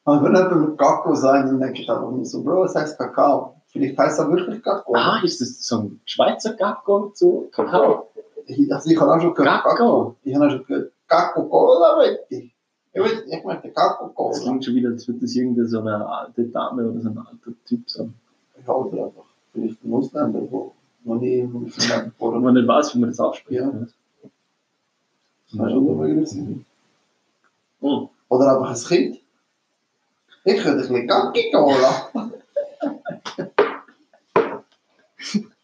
Aber 0.06 0.24
wenn 0.24 0.36
jemand 0.36 0.70
mit 0.70 0.78
Gacko 0.78 1.16
sagen, 1.16 1.48
dann 1.48 1.60
denke 1.60 1.82
ich 1.82 1.90
einfach 1.90 2.12
nur 2.12 2.26
so, 2.26 2.44
Bro, 2.44 2.66
es 2.66 2.76
heißt 2.76 2.98
Kakao. 2.98 3.56
Vielleicht 3.68 3.98
heißt 3.98 4.20
er 4.20 4.32
wirklich 4.32 4.64
Gacko. 4.64 4.94
Ah, 4.96 5.20
ist 5.24 5.42
das 5.42 5.66
so 5.66 5.80
ein 5.80 6.02
Schweizer 6.06 6.54
Gacko 6.54 7.10
zu 7.14 7.50
Kakao? 7.52 8.10
Ich, 8.46 8.72
also 8.72 8.90
ich 8.90 9.00
habe 9.00 9.14
auch 9.14 9.20
schon 9.20 9.34
gehört 9.34 9.64
Gacko. 9.64 10.16
Ich 10.24 10.36
habe 10.36 10.46
auch 10.46 10.52
schon 10.52 10.66
gehört, 10.66 10.92
Gacko 11.08 11.44
Cola, 11.50 11.98
weiß 11.98 12.18
ich. 12.30 12.56
Ich, 12.94 13.44
möchte 13.44 13.72
Gacko 13.72 14.30
Das 14.30 14.42
klingt 14.42 14.64
schon 14.64 14.76
wieder, 14.76 14.92
als 14.92 15.08
würde 15.08 15.22
das 15.22 15.36
irgendwie 15.36 15.66
so 15.66 15.80
eine 15.80 16.08
alte 16.08 16.46
Dame 16.46 16.90
oder 16.90 17.02
so 17.02 17.10
ein 17.10 17.18
alter 17.18 17.52
Typ 17.66 17.90
sein. 17.90 18.14
Ich 18.62 18.68
hoffe 18.68 18.96
einfach. 18.96 19.35
Vielleicht 19.56 19.84
ein 19.86 19.94
Ausländer, 19.94 20.42
wo 20.52 20.74
noch 21.06 21.16
nie 21.16 21.40
im 21.40 21.64
Leben 21.64 22.12
Wo 22.18 22.32
vor 22.32 22.40
man 22.42 22.54
nicht 22.54 22.68
weiß, 22.68 22.94
wie 22.94 23.00
man 23.00 23.10
das 23.10 23.22
ausspricht. 23.22 23.62
Ja. 23.62 23.72
Das 23.72 23.94
schon 25.72 25.88
dabei 25.88 26.10
gewesen. 26.10 26.66
Hm. 27.80 28.10
Oder 28.28 28.58
einfach 28.58 28.72
ein 28.72 28.88
Kind. 28.88 29.22
Ich 30.44 30.62
könnte 30.62 30.72
ein 30.72 30.78
bisschen 30.78 31.08
Gacki 31.08 31.52
Cola. 31.52 32.12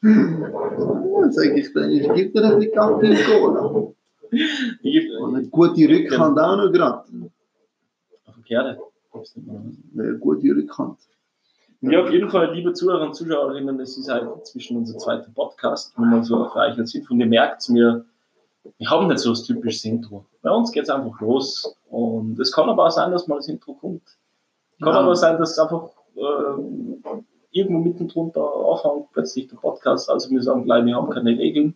Ja, 0.02 1.32
sag 1.32 1.58
ich 1.58 1.74
dann, 1.74 1.92
ich 1.92 2.08
gebe 2.14 2.32
dir 2.32 2.46
ein 2.46 2.60
bisschen 2.60 2.74
Gacki. 2.74 3.94
Ich, 4.84 5.12
Und 5.20 5.36
eine 5.36 5.48
gute 5.48 5.90
Rückhand 5.90 6.40
auch 6.40 6.56
noch 6.56 6.72
gerade. 6.72 7.04
Verkehrte. 8.24 8.80
Eine 9.94 10.18
gute 10.18 10.48
Rückhand. 10.48 10.98
Ja, 11.82 12.04
auf 12.04 12.12
jeden 12.12 12.30
Fall, 12.30 12.54
liebe 12.54 12.74
Zuhörer 12.74 13.06
und 13.08 13.16
Zuschauerinnen, 13.16 13.80
es 13.80 13.98
ist 13.98 14.08
halt 14.08 14.46
zwischen 14.46 14.78
unser 14.78 14.98
zweiter 15.00 15.32
Podcast, 15.34 15.94
wo 15.98 16.04
man 16.04 16.24
so 16.24 16.44
Reichel 16.44 16.86
sind. 16.86 17.10
Und 17.10 17.20
ihr 17.20 17.26
merkt 17.26 17.68
mir, 17.70 18.06
wir 18.78 18.90
haben 18.90 19.08
nicht 19.08 19.18
so 19.20 19.32
das 19.32 19.44
typische 19.44 19.90
Intro. 19.90 20.26
Bei 20.44 20.52
uns 20.52 20.72
geht 20.72 20.84
es 20.84 20.90
einfach 20.92 21.20
los. 21.22 21.76
Und 21.90 22.40
es 22.40 22.52
kann 22.52 22.70
aber 22.70 22.86
auch 22.86 22.92
sein, 22.92 23.12
dass 23.12 23.28
mal 23.28 23.38
das 23.38 23.48
Intro 23.48 23.74
kommt. 23.74 24.04
Kann 24.80 24.94
Ja. 24.94 25.00
aber 25.00 25.16
sein, 25.16 25.40
dass 25.40 25.52
es 25.54 25.60
einfach 25.60 25.90
äh, 26.16 26.62
irgendwo 27.52 27.80
mitten 27.82 28.08
drunter 28.08 28.42
anfängt, 28.44 29.12
plötzlich 29.12 29.48
der 29.48 29.58
Podcast. 29.58 30.08
Also 30.08 30.30
wir 30.30 30.42
sagen 30.44 30.66
gleich, 30.66 30.86
wir 30.86 30.96
haben 30.96 31.10
keine 31.10 31.32
Regeln. 31.32 31.76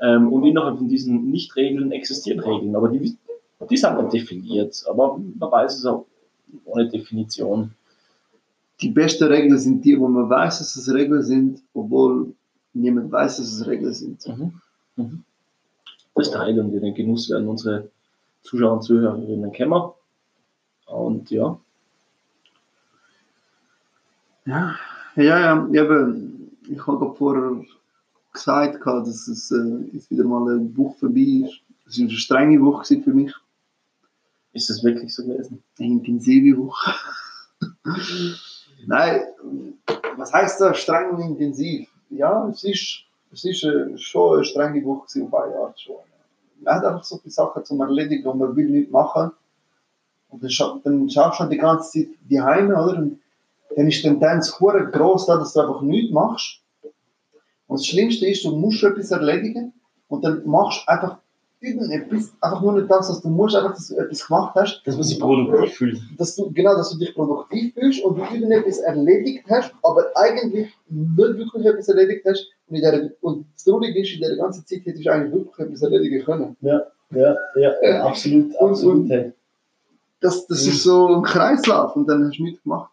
Ähm, 0.00 0.30
und 0.30 0.44
innerhalb 0.44 0.76
von 0.76 0.88
diesen 0.88 1.30
Nicht-Regeln 1.30 1.92
existieren 1.92 2.40
Regeln, 2.40 2.76
aber 2.76 2.88
die, 2.90 3.16
die 3.70 3.76
sind 3.76 4.02
nicht 4.02 4.12
definiert. 4.12 4.84
Aber 4.86 5.16
man 5.16 5.50
weiß 5.50 5.78
es 5.78 5.86
auch, 5.86 6.04
ohne 6.66 6.88
Definition. 6.88 7.74
Die 8.84 8.90
besten 8.90 9.24
Regeln 9.24 9.58
sind 9.58 9.84
die, 9.84 9.98
wo 9.98 10.08
man 10.08 10.28
weiß, 10.28 10.58
dass 10.58 10.76
es 10.76 10.92
Regeln 10.92 11.22
sind, 11.22 11.62
obwohl 11.72 12.34
niemand 12.74 13.10
weiß, 13.10 13.38
dass 13.38 13.50
es 13.50 13.66
Regeln 13.66 13.94
sind. 13.94 14.26
Mhm. 14.28 14.60
Mhm. 14.96 15.24
Das 16.14 16.26
ist 16.26 16.34
der 16.34 16.42
Heil 16.42 16.60
und 16.60 16.70
den 16.70 16.94
Genuss 16.94 17.30
werden 17.30 17.48
unsere 17.48 17.90
Zuschauer 18.42 18.74
und 18.74 18.82
Zuhörerinnen 18.82 19.52
kennen. 19.52 19.82
Und 20.86 21.30
ja, 21.30 21.58
Ja, 24.44 24.76
ja, 25.16 25.22
ja, 25.22 25.66
eben, 25.72 26.50
ich 26.68 26.86
habe 26.86 27.14
vorher 27.14 27.64
gesagt, 28.32 28.84
dass 28.84 29.28
es 29.28 29.50
äh, 29.50 29.86
jetzt 29.92 30.10
wieder 30.10 30.24
mal 30.24 30.46
eine 30.46 30.76
Woche 30.76 30.98
vorbei 30.98 31.46
ist. 31.46 31.60
Es 31.86 31.98
war 31.98 32.08
eine 32.08 32.16
strenge 32.16 32.60
Woche 32.60 33.00
für 33.00 33.14
mich, 33.14 33.32
ist 34.52 34.68
das 34.68 34.84
wirklich 34.84 35.14
so 35.14 35.24
gewesen? 35.24 35.62
eine 35.78 35.88
intensive 35.88 36.58
Woche. 36.58 36.94
Nein, 38.86 39.22
was 40.16 40.32
heißt 40.32 40.60
da 40.60 40.74
streng 40.74 41.10
und 41.10 41.22
intensiv? 41.22 41.88
Ja, 42.10 42.48
es 42.48 42.64
ist, 42.64 43.04
es 43.32 43.44
ist 43.44 43.64
äh, 43.64 43.96
schon 43.98 44.36
eine 44.36 44.44
strenge 44.44 44.84
Woche 44.84 45.22
auf 45.22 45.34
eine 45.34 45.56
Art 45.56 45.80
schon. 45.80 45.96
Man 46.60 46.74
hat 46.74 46.84
einfach 46.84 47.04
so 47.04 47.18
viele 47.18 47.32
Sachen 47.32 47.64
zum 47.64 47.80
Erledigen 47.80 48.26
und 48.26 48.38
man 48.38 48.54
will 48.56 48.68
nichts 48.68 48.92
machen. 48.92 49.32
Und 50.28 50.42
dann, 50.42 50.50
scha 50.50 50.78
dann 50.82 51.08
schaffst 51.08 51.40
du 51.40 51.42
halt 51.44 51.52
die 51.52 51.58
ganze 51.58 51.90
Zeit 51.90 52.08
die 52.28 52.40
Heime, 52.40 52.74
oder? 52.74 52.98
Und 52.98 53.20
dann 53.76 53.88
ist 53.88 53.98
die 53.98 54.08
Tendenz 54.08 54.52
groß, 54.52 55.26
da, 55.26 55.36
dass 55.36 55.52
du 55.52 55.60
einfach 55.60 55.80
nichts 55.82 56.12
machst. 56.12 56.60
Und 57.66 57.80
das 57.80 57.86
Schlimmste 57.86 58.26
ist, 58.26 58.44
du 58.44 58.54
musst 58.56 58.82
etwas 58.82 59.10
erledigen 59.10 59.72
und 60.08 60.24
dann 60.24 60.46
machst 60.46 60.82
du 60.86 60.92
einfach 60.92 61.18
irgendetwas, 61.64 62.32
einfach 62.40 62.60
nur 62.62 62.72
nicht 62.74 62.90
das, 62.90 63.08
was 63.08 63.22
du 63.22 63.28
musst, 63.28 63.56
einfach, 63.56 63.74
dass 63.74 63.88
du 63.88 63.96
etwas 63.96 64.26
gemacht 64.26 64.54
hast, 64.54 64.82
Dass 64.84 64.94
man 64.94 65.04
sich 65.04 65.18
produktiv 65.18 65.74
fühlt. 65.74 66.00
dass 66.18 66.36
du, 66.36 66.50
genau, 66.52 66.74
dass 66.76 66.90
du 66.90 66.98
dich 66.98 67.14
produktiv 67.14 67.74
fühlst 67.74 68.02
und 68.04 68.16
du 68.18 68.22
irgendetwas 68.22 68.78
erledigt 68.78 69.44
hast, 69.48 69.72
aber 69.82 70.06
eigentlich 70.14 70.72
nicht 70.88 71.16
wirklich 71.16 71.64
etwas 71.64 71.88
erledigt 71.88 72.24
hast. 72.26 72.46
Und, 72.68 72.76
in 72.76 72.82
der, 72.82 73.10
und 73.20 73.46
das 73.54 73.64
Traurige 73.64 74.00
ist, 74.00 74.12
in 74.14 74.20
der 74.20 74.36
ganzen 74.36 74.66
Zeit 74.66 74.80
hättest 74.84 75.04
du 75.06 75.10
eigentlich 75.12 75.32
wirklich 75.32 75.58
etwas 75.66 75.82
erledigen 75.82 76.24
können. 76.24 76.56
Ja, 76.60 76.82
ja, 77.10 77.34
ja, 77.56 78.04
absolut, 78.04 78.54
Und- 78.56 78.70
absolut. 78.70 78.96
und- 79.04 79.10
hey. 79.10 79.32
Das, 80.20 80.46
das 80.46 80.66
ist 80.66 80.82
so 80.82 81.08
ein 81.16 81.22
Kreislauf 81.22 81.94
und 81.96 82.08
dann 82.08 82.26
hast 82.26 82.38
du 82.38 82.44
nichts 82.44 82.62
gemacht. 82.62 82.90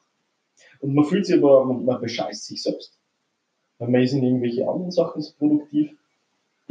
Und 0.81 0.93
man 0.95 1.05
fühlt 1.05 1.25
sich 1.25 1.37
aber, 1.37 1.63
man, 1.63 1.85
man 1.85 2.01
bescheißt 2.01 2.45
sich 2.45 2.61
selbst. 2.61 2.97
Weil 3.79 3.87
man 3.89 4.01
ist 4.01 4.11
in 4.13 4.21
irgendwelche 4.23 4.67
anderen 4.67 4.91
Sachen 4.91 5.21
so 5.21 5.31
produktiv. 5.39 5.91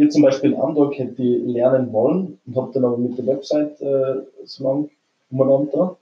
Ich 0.03 0.11
zum 0.11 0.23
Beispiel 0.23 0.53
in 0.53 0.61
Amdorf 0.61 0.97
hätte 0.97 1.23
ich 1.23 1.45
lernen 1.45 1.93
wollen 1.93 2.39
und 2.47 2.57
habe 2.57 2.71
dann 2.73 2.85
aber 2.87 2.97
mit 2.97 3.19
der 3.19 3.27
Website 3.27 3.81
äh, 3.83 4.23
so 4.45 4.65
lang 4.65 4.91
umeinander. 5.31 5.97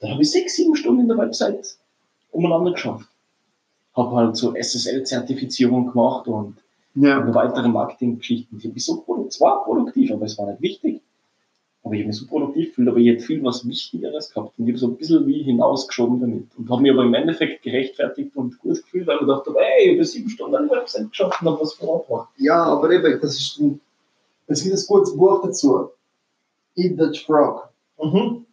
Da 0.00 0.08
habe 0.10 0.20
ich 0.22 0.30
sechs, 0.30 0.56
sieben 0.56 0.76
Stunden 0.76 1.00
in 1.02 1.08
der 1.08 1.16
Website 1.16 1.76
umeinander 2.30 2.72
geschafft. 2.72 3.08
Habe 3.94 4.14
halt 4.16 4.36
so 4.36 4.54
SSL-Zertifizierung 4.54 5.86
gemacht 5.90 6.28
und 6.28 6.56
Ja. 6.94 7.22
weitere 7.34 7.68
Marketinggeschichten. 7.68 8.58
Ich 8.58 8.72
mich 8.72 8.84
so 8.84 9.02
produ- 9.06 9.28
es 9.28 9.40
war 9.40 9.64
produktiv, 9.64 10.12
aber 10.12 10.26
es 10.26 10.36
war 10.38 10.50
nicht 10.50 10.60
wichtig. 10.60 10.97
Aber 11.88 11.94
ich 11.94 12.02
habe 12.02 12.08
mich 12.08 12.18
so 12.18 12.26
produktiv 12.26 12.68
gefühlt, 12.68 12.88
aber 12.88 12.98
ich 12.98 13.08
hätte 13.08 13.22
viel 13.22 13.42
was 13.42 13.66
Wichtigeres 13.66 14.28
gehabt. 14.28 14.58
Und 14.58 14.66
ich 14.66 14.72
habe 14.72 14.78
so 14.78 14.88
ein 14.88 14.96
bisschen 14.96 15.26
wie 15.26 15.42
hinausgeschoben 15.42 16.20
damit. 16.20 16.44
Und 16.58 16.68
habe 16.68 16.82
mich 16.82 16.92
aber 16.92 17.04
im 17.04 17.14
Endeffekt 17.14 17.62
gerechtfertigt 17.62 18.36
und 18.36 18.58
gut 18.58 18.82
gefühlt, 18.82 19.06
weil 19.06 19.16
ich 19.22 19.26
dachte, 19.26 19.54
ey, 19.56 19.92
ich 19.92 19.96
habe 19.96 20.04
sieben 20.04 20.28
Stunden 20.28 20.54
an 20.54 20.68
der 20.68 20.76
Website 20.76 21.08
geschafft 21.08 21.40
und 21.40 21.48
habe 21.48 21.62
was 21.62 21.72
vorangebracht. 21.72 22.28
Ja, 22.36 22.62
aber 22.62 22.90
eben, 22.90 23.18
das 23.22 23.38
ist 23.38 23.58
ein, 23.58 23.80
es 24.48 24.62
gibt 24.62 24.76
ein 24.76 24.84
gutes 24.86 25.16
Buch 25.16 25.40
dazu. 25.42 25.88
Eat 26.76 26.98
the 26.98 27.18
Frog. 27.20 27.70
Mhm. 27.98 28.44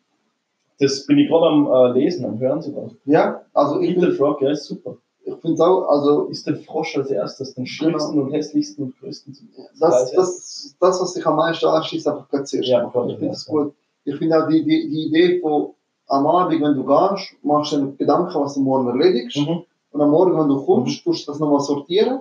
Das 0.80 1.06
bin 1.06 1.18
ich 1.18 1.28
gerade 1.28 1.48
am 1.48 1.68
äh, 1.68 2.00
Lesen, 2.00 2.24
am 2.24 2.40
Hören 2.40 2.62
sogar. 2.62 2.90
Ja, 3.04 3.44
also 3.54 3.82
Eat 3.82 4.00
the 4.00 4.12
Frog, 4.12 4.42
ja, 4.42 4.52
ist 4.52 4.64
super. 4.64 4.96
Ich 5.26 5.36
finde 5.42 5.56
es 5.56 5.60
auch, 5.62 5.88
also 5.90 6.26
Ist 6.26 6.46
der 6.48 6.56
Frosch 6.58 6.96
als 6.98 7.10
erstes, 7.10 7.56
den 7.56 7.66
schönsten 7.66 8.20
und 8.20 8.32
hässlichsten 8.32 8.86
und 8.86 9.00
größten 9.00 9.36
das, 9.80 10.12
das, 10.12 10.76
das, 10.80 11.02
was 11.02 11.14
sich 11.14 11.26
am 11.26 11.36
meisten 11.38 11.66
anschießt, 11.66 12.08
einfach 12.08 12.28
zuerst. 12.30 12.54
Ja, 12.70 12.90
kann 12.90 13.10
ich 13.10 13.18
finde 13.18 13.34
das 13.34 13.48
auch 13.48 13.52
gut. 13.52 13.74
Ich 14.06 14.16
finde 14.18 14.44
auch 14.44 14.48
die, 14.48 14.64
die, 14.64 14.88
die 14.90 15.08
Idee 15.08 15.40
von 15.42 15.72
am 16.08 16.28
Abend, 16.28 16.62
wenn 16.62 16.76
du 16.76 16.86
gehst, 16.86 17.34
machst 17.44 17.72
du 17.74 17.78
dir 17.78 17.92
Gedanken, 17.98 18.40
was 18.40 18.54
du 18.54 18.60
morgen 18.62 18.88
erledigst. 18.88 19.38
Mhm. 19.38 19.64
Und 19.92 20.02
am 20.02 20.12
Morgen, 20.12 20.38
wenn 20.38 20.48
du 20.50 20.64
kommst, 20.64 21.04
tust 21.04 21.26
du 21.28 21.32
das 21.32 21.40
nochmal 21.40 21.62
sortieren, 21.62 22.20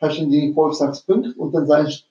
hast 0.00 0.18
dann 0.18 0.30
deine 0.30 0.54
5, 0.54 0.74
6 0.74 1.00
Punkte 1.02 1.34
und 1.36 1.52
dann 1.52 1.66
sagst 1.66 2.00
du, 2.02 2.06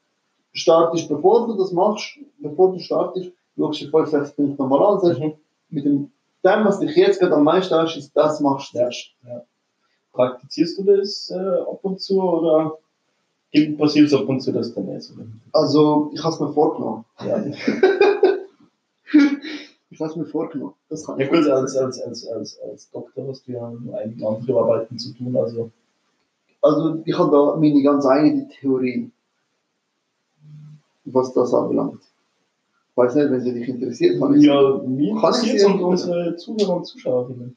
startest, 0.58 1.10
bevor 1.10 1.48
du 1.48 1.54
das 1.58 1.72
machst, 1.72 2.20
bevor 2.40 2.72
du 2.72 2.80
startest, 2.80 3.32
schaust 3.58 3.82
du 3.82 3.86
die 3.86 3.92
5, 3.92 4.10
6 4.10 4.32
Punkte 4.34 4.62
nochmal 4.62 4.84
an 4.84 4.94
und 4.96 5.02
sagst, 5.02 5.20
Mhm. 5.22 5.34
mit 5.70 5.86
dem, 5.86 6.12
dem, 6.44 6.66
was 6.66 6.80
dich 6.80 6.96
jetzt 6.96 7.20
gerade 7.20 7.34
am 7.34 7.44
meisten 7.44 7.74
anschießt, 7.74 8.12
das 8.16 8.40
machst 8.42 8.74
du 8.74 8.78
Ja. 8.78 8.84
zuerst. 8.84 9.08
Praktizierst 10.16 10.78
du 10.80 10.84
das 10.84 11.30
äh, 11.30 11.38
ab 11.38 11.80
und 11.84 12.00
zu 12.02 12.22
oder 12.22 12.78
passiert 13.78 14.08
es 14.08 14.14
ab 14.14 14.28
und 14.28 14.40
zu, 14.42 14.52
dass 14.52 14.74
du 14.74 14.82
nicht 14.82 15.04
so 15.04 15.14
Also, 15.54 16.10
ich 16.14 16.24
habe 16.24 16.34
es 16.34 16.40
mir 16.40 16.54
vorgenommen. 16.54 17.06
Ja. 17.20 17.44
Ich 19.92 20.02
habe 20.02 20.10
es 20.12 20.18
mir 20.18 20.26
vorgenommen. 20.26 20.74
Das 20.90 21.06
kann 21.06 21.18
Ja 21.20 21.26
ich. 21.26 21.32
gut, 21.32 21.48
als, 21.48 21.78
als, 21.78 22.02
als, 22.02 22.28
als, 22.28 22.60
als 22.60 22.90
Doktor 22.92 23.30
hast 23.30 23.48
du 23.48 23.54
ja 23.54 23.70
noch 23.70 23.94
einige 23.94 24.28
andere 24.28 24.60
Arbeiten 24.60 24.98
zu 25.00 25.14
tun, 25.14 25.38
also 25.38 25.72
Also, 26.62 27.02
ich 27.06 27.18
habe 27.18 27.32
da 27.32 27.56
meine 27.56 27.82
ganz 27.82 28.06
eigene 28.06 28.50
Theorie, 28.50 29.10
was 31.06 31.32
das 31.34 31.54
anbelangt. 31.54 32.02
Ich 32.92 32.98
weiß 32.98 33.16
nicht, 33.16 33.30
wenn 33.32 33.40
sie 33.42 33.54
dich 33.54 33.70
interessiert, 33.70 34.20
kann 34.20 34.38
ja, 34.42 34.82
mir 34.86 35.12
interessiert 35.12 35.60
sie- 35.62 35.66
und 35.66 35.82
unsere 35.82 36.36
Zuhörer 36.36 36.76
und 36.78 36.86
Zuschauerinnen. 36.86 37.56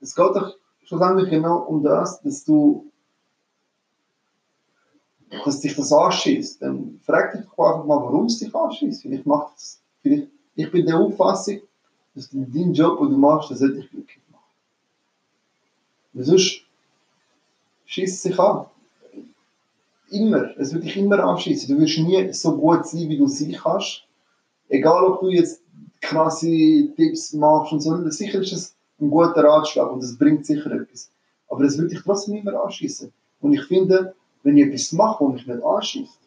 Es 0.00 0.14
geht 0.14 0.26
doch 0.26 0.57
schlussendlich 0.88 1.28
genau 1.28 1.58
um 1.58 1.82
das, 1.82 2.20
dass 2.22 2.44
du 2.44 2.90
dass 5.44 5.60
dich 5.60 5.76
das 5.76 5.92
anschießt. 5.92 6.62
Dann 6.62 7.00
frag 7.04 7.32
dich 7.32 7.42
doch 7.42 7.58
einfach 7.58 7.84
mal, 7.84 8.02
warum 8.02 8.24
es 8.24 8.38
dich 8.38 8.54
anschießt. 8.54 9.02
Vielleicht 9.02 9.26
macht 9.26 9.58
es, 9.58 9.80
vielleicht, 10.00 10.28
ich 10.54 10.70
bin 10.70 10.86
der 10.86 10.98
Auffassung, 10.98 11.60
dass 12.14 12.30
du 12.30 12.44
deinen 12.44 12.72
Job, 12.72 12.98
den 12.98 13.10
du 13.10 13.18
machst, 13.18 13.50
das 13.50 13.58
dich 13.58 13.90
glücklich 13.90 14.22
machen. 14.30 14.42
Weil 16.14 16.24
sonst 16.24 16.62
schießt 17.84 18.14
es 18.14 18.22
sich 18.22 18.38
an. 18.38 18.64
Immer. 20.10 20.56
Es 20.58 20.72
wird 20.72 20.84
dich 20.84 20.96
immer 20.96 21.22
anschießen. 21.22 21.68
Du 21.68 21.80
wirst 21.80 21.98
nie 21.98 22.32
so 22.32 22.56
gut 22.56 22.86
sein, 22.86 23.10
wie 23.10 23.18
du 23.18 23.26
sein 23.26 23.52
kannst. 23.52 24.04
Egal, 24.70 25.04
ob 25.04 25.20
du 25.20 25.28
jetzt 25.28 25.60
krasse 26.00 26.48
Tipps 26.96 27.34
machst 27.34 27.72
und 27.72 27.80
so. 27.80 28.08
Sicher 28.08 28.40
ist 28.40 28.52
es 28.52 28.77
ein 29.00 29.10
guter 29.10 29.44
Ratschlag 29.44 29.90
und 29.92 30.02
es 30.02 30.16
bringt 30.16 30.46
sicher 30.46 30.70
etwas. 30.72 31.10
Aber 31.48 31.62
es 31.64 31.78
wird 31.78 31.92
dich 31.92 32.02
trotzdem 32.02 32.36
immer 32.36 32.62
anschießen. 32.62 33.12
Und 33.40 33.52
ich 33.52 33.62
finde, 33.64 34.14
wenn 34.42 34.56
ich 34.56 34.66
etwas 34.66 34.92
mache, 34.92 35.24
und 35.24 35.34
mich 35.34 35.46
nicht 35.46 35.62
anschießt 35.62 36.20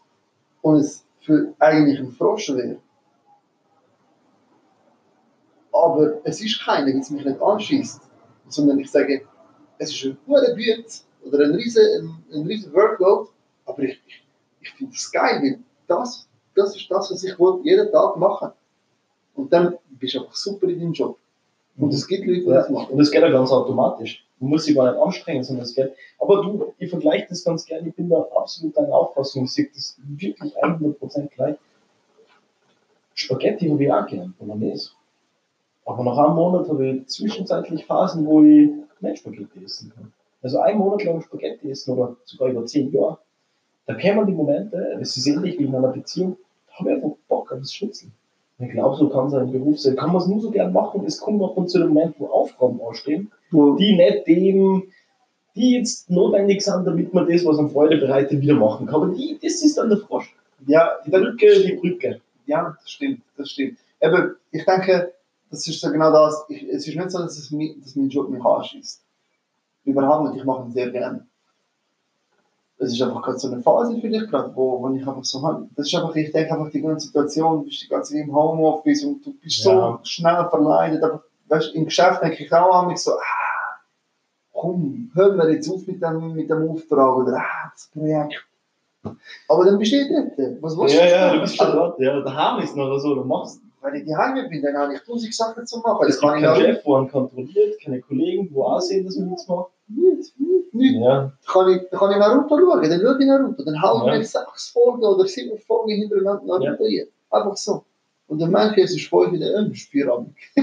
und 0.62 0.76
es 0.76 1.04
für 1.22 1.54
eigentlich 1.60 2.00
ein 2.00 2.12
Frosch 2.12 2.50
wäre, 2.50 2.78
aber 5.72 6.22
es 6.24 6.42
ist 6.42 6.64
keiner, 6.64 7.00
es 7.00 7.10
mich 7.10 7.26
nicht 7.26 7.42
anschießt, 7.42 8.02
sondern 8.48 8.80
ich 8.80 8.92
sage, 8.92 9.22
es 9.78 9.92
ist 9.92 10.04
ein 10.06 10.18
guter 10.26 10.54
Büt 10.54 10.86
oder 11.24 11.46
ein 11.46 11.56
riesen, 11.56 11.84
ein, 12.32 12.38
ein 12.40 12.48
riesen 12.48 12.74
Workload, 12.74 13.30
aber 13.66 13.84
ich, 13.84 14.02
ich, 14.08 14.24
ich 14.62 14.70
finde 14.72 14.94
es 14.94 15.12
geil, 15.12 15.42
weil 15.42 15.60
das, 15.88 16.28
das 16.56 16.76
ist 16.76 16.90
das, 16.90 17.12
was 17.12 17.24
ich 17.24 17.38
will, 17.40 17.62
jeden 17.64 17.92
Tag 17.92 18.18
machen. 18.18 18.52
Und 19.36 19.52
dann 19.52 19.78
bist 19.90 20.16
du 20.16 20.22
einfach 20.22 20.36
super 20.36 20.68
in 20.68 20.80
deinem 20.80 20.94
Job. 20.94 21.18
Und 21.78 21.94
das 21.94 22.08
Ja, 22.10 22.70
machen. 22.70 22.92
und 22.92 22.98
das 22.98 23.12
geht 23.12 23.22
ja 23.22 23.30
ganz 23.30 23.52
automatisch. 23.52 24.26
Du 24.40 24.46
musst 24.46 24.68
dich 24.68 24.76
gar 24.76 24.92
nicht 24.92 25.02
anstrengen, 25.02 25.44
sondern 25.44 25.66
es 25.66 25.76
geht. 25.76 25.94
Aber 26.20 26.42
du, 26.42 26.74
ich 26.80 26.90
vergleiche 26.90 27.28
das 27.30 27.44
ganz 27.44 27.66
gerne, 27.66 27.88
ich 27.88 27.96
bin 27.96 28.10
da 28.10 28.22
absolut 28.36 28.76
deiner 28.76 28.94
Auffassung, 28.94 29.46
ich 29.46 29.52
sehe 29.54 29.70
das 29.74 29.98
wirklich 30.04 30.56
100% 30.58 31.30
gleich. 31.36 31.56
Spaghetti 33.14 33.70
habe 33.70 33.84
ich 33.84 33.92
auch 33.92 34.08
gern, 34.08 34.34
Bolognese. 34.40 34.92
Aber 35.86 36.04
nach 36.04 36.18
einem 36.18 36.36
Monat 36.36 36.70
habe 36.70 36.88
ich 36.88 37.08
zwischenzeitlich 37.08 37.86
Phasen, 37.86 38.26
wo 38.26 38.44
ich 38.44 38.70
nicht 39.00 39.20
Spaghetti 39.20 39.64
essen 39.64 39.92
kann. 39.94 40.12
Also 40.42 40.60
ein 40.60 40.78
Monat 40.78 41.04
lang 41.04 41.22
Spaghetti 41.22 41.70
essen 41.72 41.92
oder 41.98 42.16
sogar 42.26 42.50
über 42.50 42.66
zehn 42.66 42.92
Jahre. 42.92 43.20
Da 43.86 43.96
kämen 43.96 44.26
die 44.26 44.34
Momente, 44.34 44.96
das 45.00 45.18
ist 45.18 45.28
ähnlich 45.28 45.58
wie 45.60 45.66
in 45.66 45.76
einer 45.76 45.90
Beziehung, 45.90 46.38
da 46.68 46.74
habe 46.80 46.90
ich 46.90 46.96
einfach 46.96 47.18
Bock 47.28 47.52
auf 47.52 47.60
das 47.60 47.74
Schnitzel. 47.74 48.10
Ich 48.62 48.72
glaube, 48.72 48.96
so 48.96 49.10
kann 49.10 49.28
es 49.28 49.34
ein 49.34 49.52
Beruf 49.52 49.80
sein. 49.80 49.96
Kann 49.96 50.12
man 50.12 50.22
es 50.22 50.28
nur 50.28 50.40
so 50.40 50.52
gern 50.52 50.72
machen, 50.72 51.04
es 51.06 51.20
kommt 51.20 51.42
ab 51.44 51.58
und 51.58 51.70
zu 51.70 51.80
der 51.80 51.88
Moment, 51.88 52.16
wo 52.20 52.28
Aufgaben 52.28 52.80
anstehen, 52.88 53.32
Wo, 53.50 53.76
die 53.76 53.96
nicht 53.96 54.28
dem, 54.28 54.84
die 55.56 55.78
jetzt 55.78 56.10
notwendig 56.10 56.62
sind, 56.62 56.86
damit 56.86 57.14
man 57.14 57.28
das, 57.28 57.46
was 57.46 57.58
einem 57.58 57.70
Freude 57.70 57.98
bereitet, 57.98 58.40
wieder 58.42 58.56
machen 58.56 58.86
kann. 58.86 58.96
Aber 58.96 59.08
die, 59.08 59.38
das 59.42 59.64
ist 59.64 59.78
dann 59.78 59.90
der 59.90 59.98
Frosch. 59.98 60.34
ja, 60.68 60.90
Die 61.06 61.10
Brücke, 61.12 61.48
die 61.62 61.74
Brücke. 61.74 62.22
Ja, 62.46 62.76
das 62.80 62.92
stimmt, 62.92 63.22
das 63.38 63.50
stimmt. 63.50 63.78
Eben, 64.00 64.36
ich 64.52 64.66
denke, 64.66 65.14
das 65.50 65.68
ist 65.68 65.82
so 65.82 65.92
genau 65.92 66.12
das. 66.12 66.46
Ich, 66.50 66.64
es 66.64 66.88
ist 66.88 66.96
nicht 66.96 67.12
so, 67.12 67.20
dass, 67.20 67.38
es 67.38 67.50
dass 67.50 67.96
mein 67.96 68.10
Job 68.10 68.30
mich 68.30 68.44
anschießt. 68.44 69.04
Überhaupt 69.86 70.30
nicht, 70.30 70.40
ich 70.40 70.46
mache 70.46 70.66
ihn 70.66 70.72
sehr 70.72 70.92
gerne. 70.92 71.26
Es 72.84 72.94
ist 72.94 73.02
einfach 73.02 73.22
gerade 73.22 73.38
so 73.38 73.48
eine 73.52 73.62
Phase 73.62 74.00
für 74.02 74.10
dich 74.10 74.28
gerade, 74.30 74.52
wo, 74.56 74.82
wo 74.82 74.90
ich 74.96 75.08
einfach 75.08 75.24
so 75.24 75.42
habe. 75.44 75.68
Das 75.76 75.86
ist 75.88 75.94
einfach, 75.96 76.16
ich 76.16 76.32
denke 76.32 76.52
einfach 76.54 76.72
die 76.72 76.82
ganze 76.82 77.06
Situation, 77.08 77.60
du 77.60 77.66
bist 77.66 77.84
die 77.84 77.88
ganze 77.88 78.14
Zeit 78.14 78.24
im 78.26 78.36
Homeoffice 78.36 79.04
und 79.06 79.24
du 79.26 79.34
bist 79.34 79.64
Ja. 79.66 79.72
so 79.72 80.00
schnell 80.04 80.48
verleidet, 80.50 81.04
aber 81.04 81.24
weißt, 81.48 81.76
im 81.76 81.86
Geschäft 81.86 82.24
denke 82.24 82.44
ich 82.44 82.52
auch 82.52 82.74
an 82.74 82.88
mich 82.88 82.98
so, 82.98 83.12
ah, 83.12 83.80
komm, 84.52 85.12
hören 85.14 85.38
wir 85.38 85.52
jetzt 85.52 85.70
auf 85.70 85.86
mit 85.86 86.02
dem, 86.02 86.34
mit 86.34 86.50
dem 86.50 86.70
Auftrag 86.70 87.18
oder 87.18 87.38
ah, 87.38 87.72
das 87.72 87.90
Projekt. 87.94 88.46
Aber 89.48 89.66
dann 89.66 89.78
bist 89.80 89.92
du 89.92 89.98
eh 89.98 90.10
dort. 90.10 90.62
Was 90.64 90.78
willst 90.78 90.96
Ja, 90.96 91.06
ja, 91.06 91.20
sagen? 91.20 91.36
du 91.36 91.42
bist 91.42 91.56
schon 91.58 91.66
Also, 91.68 91.78
dort. 91.80 92.00
Ja, 92.00 92.20
daheim 92.22 92.64
ist 92.64 92.76
noch 92.76 92.98
so, 93.00 93.16
du 93.16 93.24
machst. 93.26 93.60
Wenn 93.82 93.96
ich 93.96 94.06
daheim 94.06 94.48
bin, 94.50 94.62
dann 94.62 94.78
habe 94.78 94.94
ich 94.94 95.02
tausend 95.02 95.34
Sachen 95.34 95.66
zu 95.66 95.80
machen. 95.80 96.06
Es 96.08 96.20
gibt 96.20 96.32
keinen 96.34 96.56
Chef, 96.56 96.84
der 96.84 96.96
einen 96.96 97.10
kontrolliert, 97.10 97.82
keine 97.84 98.00
Kollegen, 98.02 98.48
die 98.50 98.56
auch 98.56 98.80
sehen, 98.80 99.06
dass 99.06 99.18
man 99.18 99.30
nichts 99.30 99.48
macht. 99.48 99.72
nicht. 99.88 100.40
nicht, 100.40 100.74
nicht. 100.74 100.96
Ja, 101.02 101.34
kann 101.48 101.70
ich, 101.70 101.90
dann 101.90 102.00
kann 102.00 102.12
ich 102.12 102.18
Naruto 102.18 102.58
schauen, 102.60 102.82
dann 102.90 103.02
schaue 103.02 103.18
ich 103.20 103.26
Naruto, 103.28 103.64
dann 103.64 103.82
haue 103.82 104.08
Ja. 104.08 104.14
ich 104.14 104.20
mir 104.20 104.26
sechs 104.26 104.70
Folgen 104.70 105.04
oder 105.04 105.26
sieben 105.26 105.58
Folgen 105.58 105.92
hintereinander 105.92 106.46
Naruto 106.46 106.84
rein. 106.84 107.08
Einfach 107.32 107.58
so. 107.58 107.84
Und 108.28 108.40
ich, 108.42 108.84
es 108.84 108.96
ist 108.96 109.08
voll 109.10 109.32
wieder 109.34 109.58
eine 109.58 109.76
Spirale. 109.76 110.28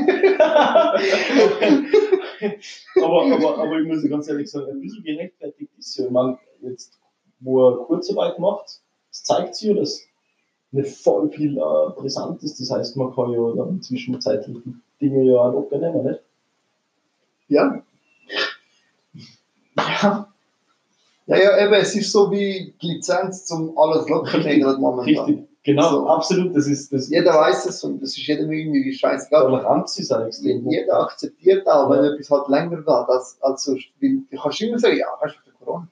aber, 2.97 3.23
aber, 3.35 3.59
aber 3.59 3.79
ich 3.81 3.87
muss 3.87 4.09
ganz 4.09 4.27
ehrlich 4.29 4.51
sagen, 4.51 4.71
ein 4.71 4.81
bisschen 4.81 5.05
gerechtfertigt 5.05 5.71
ist 5.77 5.99
ja. 5.99 6.07
Ich 6.07 6.11
meine, 6.11 6.39
jetzt, 6.63 6.99
wo 7.41 7.69
er 7.69 7.77
Kurzarbeit 7.85 8.39
macht, 8.39 8.81
das 9.11 9.23
zeigt 9.23 9.55
sich 9.55 9.69
ja, 9.69 9.75
dass 9.75 10.08
nicht 10.71 10.97
voll 10.97 11.31
viel 11.31 11.57
äh, 11.57 11.91
brisant 11.97 12.43
ist. 12.43 12.61
Das 12.61 12.71
heißt, 12.71 12.97
man 12.97 13.15
kann 13.15 13.31
ja 13.33 13.53
dann 13.57 13.81
zwischenzeitlich 13.81 14.57
die 14.65 14.75
Dinge 15.01 15.25
ja 15.25 15.39
auch 15.39 15.53
locker 15.53 15.79
nehmen, 15.79 16.05
nicht? 16.05 16.21
Ja. 17.49 17.83
Ja. 19.77 20.29
Ja, 21.27 21.37
ja, 21.37 21.65
eben, 21.67 21.75
es 21.75 21.95
ist 21.95 22.11
so 22.11 22.31
wie 22.31 22.75
die 22.81 22.87
Lizenz 22.87 23.45
zum 23.45 23.77
alles 23.79 24.09
locker 24.09 24.39
nehmen 24.39 24.81
momentan. 24.81 25.25
Richtig, 25.27 25.47
genau, 25.63 25.91
So. 25.91 26.07
absolut. 26.09 26.57
Das 26.57 26.67
ist 26.67 26.91
das. 26.91 27.11
Jeder 27.11 27.35
weiß 27.35 27.67
es 27.67 27.85
und 27.85 28.01
das 28.03 28.11
ist 28.17 28.27
jedem 28.27 28.51
irgendwie 28.51 28.91
scheißegal. 28.93 29.43
Toleranz 29.43 29.99
ist 29.99 30.11
auch 30.11 30.25
extrem. 30.25 30.67
Jeder 30.71 31.01
akzeptiert 31.03 31.67
auch, 31.69 31.91
wenn 31.91 32.03
etwas 32.03 32.31
halt 32.31 32.49
länger 32.49 32.83
als, 33.09 33.37
als 33.43 33.63
sonst. 33.63 33.89
Weil 34.01 34.23
Du 34.31 34.39
kannst 34.41 34.63
immer 34.63 34.79
sagen, 34.79 34.97
ja, 34.97 35.07
weißt 35.21 35.35
du, 35.37 35.51
der 35.51 35.53
Corona. 35.67 35.89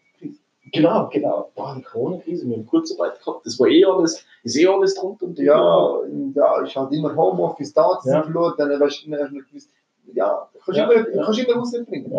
Genau, 0.72 1.08
genau. 1.12 1.50
Boah, 1.54 1.74
die 1.76 1.82
Corona-Krise, 1.82 2.48
wir 2.48 2.56
haben 2.56 2.66
Kurzarbeit 2.66 3.20
gehabt, 3.20 3.46
das 3.46 3.58
war 3.60 3.68
eh 3.68 3.84
alles, 3.84 4.24
ist 4.42 4.56
eh 4.56 4.66
alles 4.66 4.94
drunter 4.94 5.26
und 5.26 5.38
drüber. 5.38 6.02
Ja, 6.34 6.58
ja, 6.58 6.64
ich 6.64 6.76
hatte 6.76 6.94
immer 6.94 7.14
Homeoffice 7.14 7.72
da, 7.72 7.98
Ja. 8.04 8.12
ja. 8.14 8.22
verloren, 8.22 8.54
dann 8.58 8.80
hast 8.80 9.04
du 9.04 9.10
nicht 9.10 9.48
gewusst, 9.48 9.70
ja, 10.12 10.48
du 10.52 10.58
kannst 10.58 10.78
Ja, 10.78 10.90
immer, 10.90 11.08
ja. 11.14 11.24
kannst 11.24 11.38
immer 11.38 11.54
rausbringen. 11.56 12.12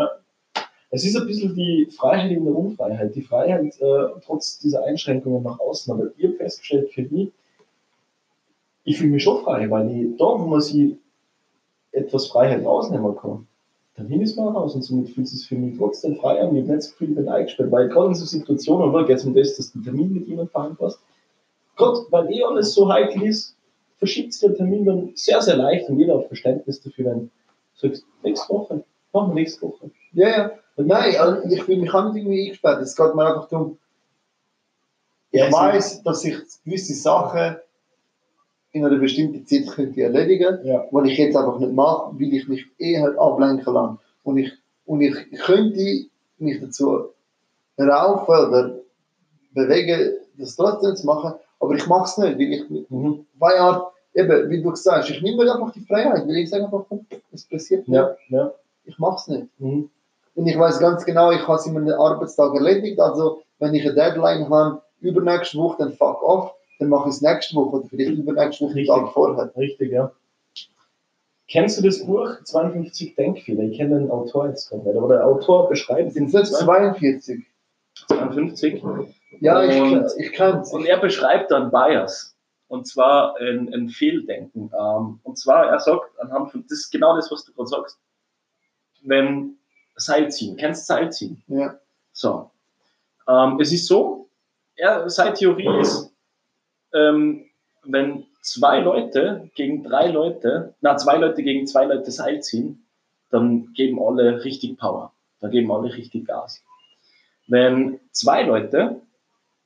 Es 0.89 1.03
ist 1.03 1.17
ein 1.17 1.27
bisschen 1.27 1.53
die 1.53 1.89
Freiheit 1.91 2.31
in 2.31 2.45
der 2.45 2.55
Unfreiheit. 2.55 3.13
Die 3.13 3.21
Freiheit 3.21 3.79
äh, 3.81 4.05
trotz 4.25 4.57
dieser 4.59 4.85
Einschränkungen 4.85 5.43
nach 5.43 5.59
außen. 5.59 5.91
Aber 5.93 6.05
ich 6.15 6.23
habe 6.25 6.35
festgestellt, 6.35 6.89
für 6.93 7.01
mich, 7.01 7.33
ich 8.85 8.97
fühle 8.97 9.11
mich 9.11 9.23
schon 9.23 9.43
frei, 9.43 9.69
weil 9.69 9.91
ich, 9.91 10.15
da, 10.17 10.23
wo 10.23 10.37
man 10.47 10.61
sich 10.61 10.95
etwas 11.91 12.27
Freiheit 12.27 12.65
rausnehmen 12.65 13.17
kann, 13.17 13.47
dann 13.97 14.21
ist 14.21 14.37
man 14.37 14.55
raus 14.55 14.75
und 14.75 14.83
somit 14.83 15.09
fühlt 15.09 15.25
es 15.25 15.33
sich 15.33 15.47
für 15.47 15.55
mich 15.55 15.75
trotzdem 15.77 16.15
frei 16.17 16.39
an. 16.39 16.55
Ich 16.55 16.63
habe 16.63 16.75
nicht 16.75 16.91
Gefühl, 16.91 17.09
ich 17.09 17.15
bin 17.15 17.27
eingesperrt, 17.27 17.71
weil 17.71 17.89
gerade 17.89 18.09
in 18.09 18.15
so 18.15 18.25
Situationen, 18.25 18.89
oder 18.89 19.05
geht 19.05 19.17
es 19.17 19.25
um 19.25 19.33
das, 19.33 19.57
dass 19.57 19.71
du 19.71 19.79
einen 19.79 19.85
Termin 19.85 20.13
mit 20.13 20.27
jemandem 20.27 20.51
vereinbarst, 20.51 20.99
gerade 21.75 21.99
weil 22.11 22.31
eh 22.31 22.43
alles 22.43 22.73
so 22.75 22.87
heikel 22.87 23.23
ist, 23.23 23.57
verschiebt 23.97 24.33
sich 24.33 24.41
der 24.41 24.55
Termin 24.55 24.85
dann 24.85 25.11
sehr, 25.15 25.41
sehr 25.41 25.57
leicht 25.57 25.89
und 25.89 25.97
jeder 25.97 26.19
hat 26.19 26.27
Verständnis 26.27 26.79
dafür, 26.79 27.05
wenn 27.05 27.19
du 27.21 27.29
sagst, 27.73 28.05
nächste 28.21 28.53
Woche, 28.53 28.83
machen 29.11 29.29
wir 29.29 29.33
nächste 29.33 29.63
Woche. 29.63 29.89
Ja, 30.13 30.29
ja. 30.29 30.51
Und 30.75 30.87
Nein, 30.87 31.15
also 31.17 31.49
ich 31.49 31.63
fühle 31.63 31.81
mich 31.81 31.91
auch 31.91 32.13
nicht 32.13 32.21
irgendwie 32.21 32.43
eingesperrt. 32.43 32.83
Es 32.83 32.95
geht 32.95 33.15
mir 33.15 33.25
einfach 33.25 33.49
darum, 33.49 33.79
ich 35.31 35.39
Ja, 35.39 35.51
weiß, 35.51 36.03
dass 36.03 36.23
ich 36.23 36.37
gewisse 36.63 36.93
Sachen 36.93 37.57
in 38.77 38.85
einer 38.85 38.97
bestimmten 38.97 39.45
Zeit 39.45 39.67
könnte 39.67 40.01
erledigen 40.01 40.59
Ja. 40.63 40.85
was 40.91 41.07
ich 41.07 41.17
jetzt 41.17 41.35
einfach 41.35 41.59
nicht 41.59 41.73
mache, 41.73 42.11
weil 42.13 42.33
ich 42.33 42.47
mich 42.47 42.65
eher 42.77 43.13
ablenken 43.19 43.73
lasse. 43.73 43.97
Und 44.23 44.37
ich, 44.37 44.51
und 44.85 45.01
ich 45.01 45.13
könnte 45.45 46.05
mich 46.37 46.59
dazu 46.61 47.09
raufen 47.79 48.35
oder 48.49 48.75
bewegen, 49.53 50.13
das 50.37 50.55
trotzdem 50.55 50.95
zu 50.95 51.05
machen, 51.05 51.33
aber 51.59 51.73
ich 51.75 51.87
mache 51.87 52.03
es 52.05 52.17
nicht, 52.17 52.37
weil 52.37 52.53
ich 52.53 52.89
Mhm. 52.89 53.25
weil 53.39 53.55
ja, 53.55 53.87
eben, 54.13 54.49
wie 54.49 54.61
du 54.61 54.71
gesagt 54.71 54.99
hast, 54.99 55.09
ich 55.09 55.21
nehme 55.21 55.43
mir 55.43 55.53
einfach 55.53 55.71
die 55.71 55.81
Freiheit, 55.81 56.27
weil 56.27 56.37
ich 56.37 56.49
sage 56.49 56.65
einfach, 56.65 56.85
es 57.31 57.45
passiert 57.45 57.87
nicht, 57.87 57.95
Ja, 57.97 58.15
ja. 58.29 58.51
ich 58.85 58.97
mache 58.99 59.15
es 59.17 59.27
nicht. 59.27 59.47
Mhm. 59.59 59.89
Und 60.35 60.47
ich 60.47 60.57
weiß 60.57 60.79
ganz 60.79 61.03
genau, 61.05 61.31
ich 61.31 61.41
habe 61.47 61.57
es 61.57 61.65
in 61.65 61.75
einem 61.77 61.99
Arbeitstag 61.99 62.53
erledigt, 62.53 62.99
also 62.99 63.41
wenn 63.59 63.73
ich 63.73 63.83
eine 63.83 63.95
Deadline 63.95 64.47
habe, 64.49 64.81
übernächste 65.01 65.57
Woche, 65.57 65.77
dann 65.79 65.93
fuck 65.93 66.21
off, 66.21 66.53
dann 66.79 66.89
mache 66.89 67.09
ich 67.09 67.15
es 67.15 67.21
nächste 67.21 67.55
Woche 67.55 67.77
oder 67.77 67.87
vielleicht 67.87 68.11
übernächste 68.17 68.65
Woche, 68.65 68.75
Richtig. 68.75 68.87
Tag 68.95 69.13
vorher. 69.13 69.51
Richtig, 69.57 69.91
ja. 69.91 70.11
Kennst 71.49 71.79
du 71.79 71.83
das 71.83 72.05
Buch 72.05 72.29
52 72.43 73.15
Denkfehler? 73.15 73.63
Ich 73.63 73.77
kenne 73.77 73.99
den 73.99 74.11
Autor 74.11 74.49
jetzt 74.49 74.69
gerade 74.69 74.83
nicht, 74.83 74.97
aber 74.97 75.07
der 75.07 75.25
Autor 75.25 75.69
beschreibt 75.69 76.11
Sind 76.13 76.33
es 76.33 76.51
42? 76.51 77.45
52 78.07 78.83
Ja, 79.39 79.63
ich, 79.63 79.81
Und- 79.81 80.05
ich 80.17 80.33
kann 80.33 80.59
es. 80.59 80.71
und 80.73 80.85
er 80.85 80.97
beschreibt 80.97 81.51
dann 81.51 81.71
Bias. 81.71 82.35
Und 82.67 82.85
zwar 82.85 83.37
ein, 83.39 83.73
ein 83.73 83.87
Fehldenken. 83.87 84.69
Ähm, 84.77 85.19
Und 85.23 85.37
zwar, 85.37 85.67
er 85.67 85.79
sagt, 85.79 86.19
anhand 86.19 86.51
von, 86.51 86.63
das 86.67 86.79
ist 86.79 86.91
genau 86.91 87.15
das, 87.15 87.31
was 87.31 87.45
du 87.45 87.53
gerade 87.53 87.67
sagst. 87.69 87.97
Wenn 89.03 89.55
Seilziehen, 89.95 90.57
kennst 90.57 90.89
du 90.89 90.93
Seilziehen? 90.93 91.41
Ja. 91.47 91.79
So. 92.11 92.51
Ähm, 93.27 93.57
es 93.61 93.71
ist 93.71 93.87
so, 93.87 94.27
er, 94.75 95.09
seine 95.09 95.33
Theorie 95.33 95.79
ist, 95.79 96.11
ähm, 96.97 97.45
wenn 97.83 98.25
zwei 98.41 98.79
Leute 98.79 99.49
gegen 99.55 99.83
drei 99.83 100.07
Leute, 100.07 100.73
na, 100.81 100.97
zwei 100.97 101.17
Leute 101.17 101.43
gegen 101.43 101.67
zwei 101.67 101.85
Leute 101.85 102.11
Seil 102.11 102.41
ziehen, 102.41 102.85
dann 103.29 103.73
geben 103.73 103.99
alle 104.01 104.43
richtig 104.43 104.77
Power. 104.77 105.13
Da 105.39 105.49
geben 105.49 105.71
alle 105.71 105.93
richtig 105.93 106.25
Gas. 106.25 106.63
Wenn 107.47 107.99
zwei 108.11 108.43
Leute, 108.43 109.01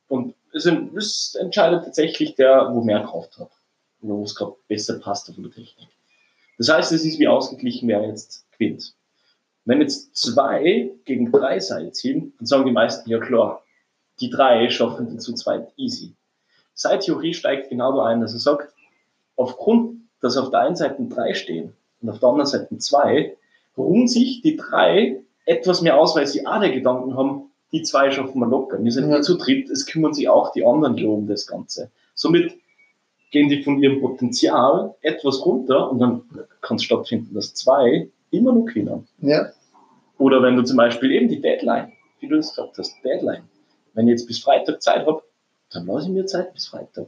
und 0.08 0.34
es 0.52 0.66
es 0.66 1.34
entscheidet 1.34 1.84
tatsächlich 1.84 2.34
der, 2.34 2.70
wo 2.72 2.82
mehr 2.82 3.04
Kraft 3.04 3.38
hat, 3.38 3.50
oder 4.02 4.14
wo 4.14 4.24
es 4.24 4.34
gerade 4.34 4.54
besser 4.68 4.98
passt 4.98 5.30
auf 5.30 5.36
der 5.36 5.50
Technik. 5.50 5.88
Das 6.58 6.68
heißt, 6.68 6.92
es 6.92 7.04
ist 7.04 7.18
wie 7.18 7.28
ausgeglichen, 7.28 7.88
wer 7.88 8.06
jetzt 8.06 8.46
gewinnt. 8.52 8.94
Wenn 9.64 9.80
jetzt 9.80 10.14
zwei 10.16 10.90
gegen 11.04 11.30
drei 11.30 11.60
Seil 11.60 11.92
ziehen, 11.92 12.34
dann 12.38 12.46
sagen 12.46 12.66
die 12.66 12.72
meisten, 12.72 13.08
ja 13.08 13.18
klar, 13.18 13.64
die 14.20 14.28
drei 14.28 14.68
schaffen 14.70 15.08
die 15.08 15.18
zu 15.18 15.34
zweit 15.34 15.72
easy. 15.76 16.14
Seine 16.74 17.00
Theorie 17.00 17.34
steigt 17.34 17.70
genau 17.70 17.96
da 17.96 18.06
ein, 18.06 18.20
dass 18.20 18.32
er 18.32 18.40
sagt, 18.40 18.72
aufgrund, 19.36 20.00
dass 20.20 20.36
auf 20.36 20.50
der 20.50 20.60
einen 20.60 20.76
Seite 20.76 21.02
drei 21.04 21.34
stehen 21.34 21.74
und 22.00 22.10
auf 22.10 22.18
der 22.18 22.28
anderen 22.28 22.46
Seite 22.46 22.78
zwei, 22.78 23.36
ruhen 23.76 24.08
sich 24.08 24.42
die 24.42 24.56
drei 24.56 25.22
etwas 25.44 25.82
mehr 25.82 25.98
aus, 25.98 26.14
weil 26.14 26.26
sie 26.26 26.46
alle 26.46 26.72
Gedanken 26.72 27.16
haben, 27.16 27.50
die 27.72 27.82
zwei 27.82 28.10
schaffen 28.10 28.38
wir 28.38 28.46
locker. 28.46 28.82
Wir 28.82 28.92
sind 28.92 29.10
Ja. 29.10 29.16
ja. 29.16 29.22
zu 29.22 29.36
dritt, 29.36 29.70
es 29.70 29.86
kümmern 29.86 30.12
sich 30.12 30.28
auch 30.28 30.52
die 30.52 30.64
anderen 30.64 30.96
hier 30.96 31.10
um 31.10 31.26
das 31.26 31.46
Ganze. 31.46 31.90
Somit 32.14 32.52
gehen 33.30 33.48
die 33.48 33.62
von 33.62 33.82
ihrem 33.82 34.00
Potenzial 34.00 34.94
etwas 35.00 35.44
runter 35.44 35.90
und 35.90 35.98
dann 35.98 36.22
kann 36.60 36.76
es 36.76 36.84
stattfinden, 36.84 37.34
dass 37.34 37.54
zwei 37.54 38.08
immer 38.30 38.52
nur 38.52 38.66
gewinnen. 38.66 39.08
Ja. 39.20 39.50
Oder 40.18 40.42
wenn 40.42 40.56
du 40.56 40.62
zum 40.62 40.76
Beispiel 40.76 41.10
eben 41.12 41.28
die 41.28 41.40
Deadline, 41.40 41.92
wie 42.20 42.28
du 42.28 42.36
es 42.36 42.50
gesagt 42.50 42.78
hast, 42.78 42.94
Deadline. 43.02 43.44
Wenn 43.94 44.06
ich 44.06 44.12
jetzt 44.12 44.26
bis 44.26 44.38
Freitag 44.38 44.82
Zeit 44.82 45.06
habe, 45.06 45.22
dann 45.72 45.86
lasse 45.86 46.06
ich 46.06 46.12
mir 46.12 46.26
Zeit 46.26 46.52
bis 46.54 46.66
Freitag. 46.68 47.06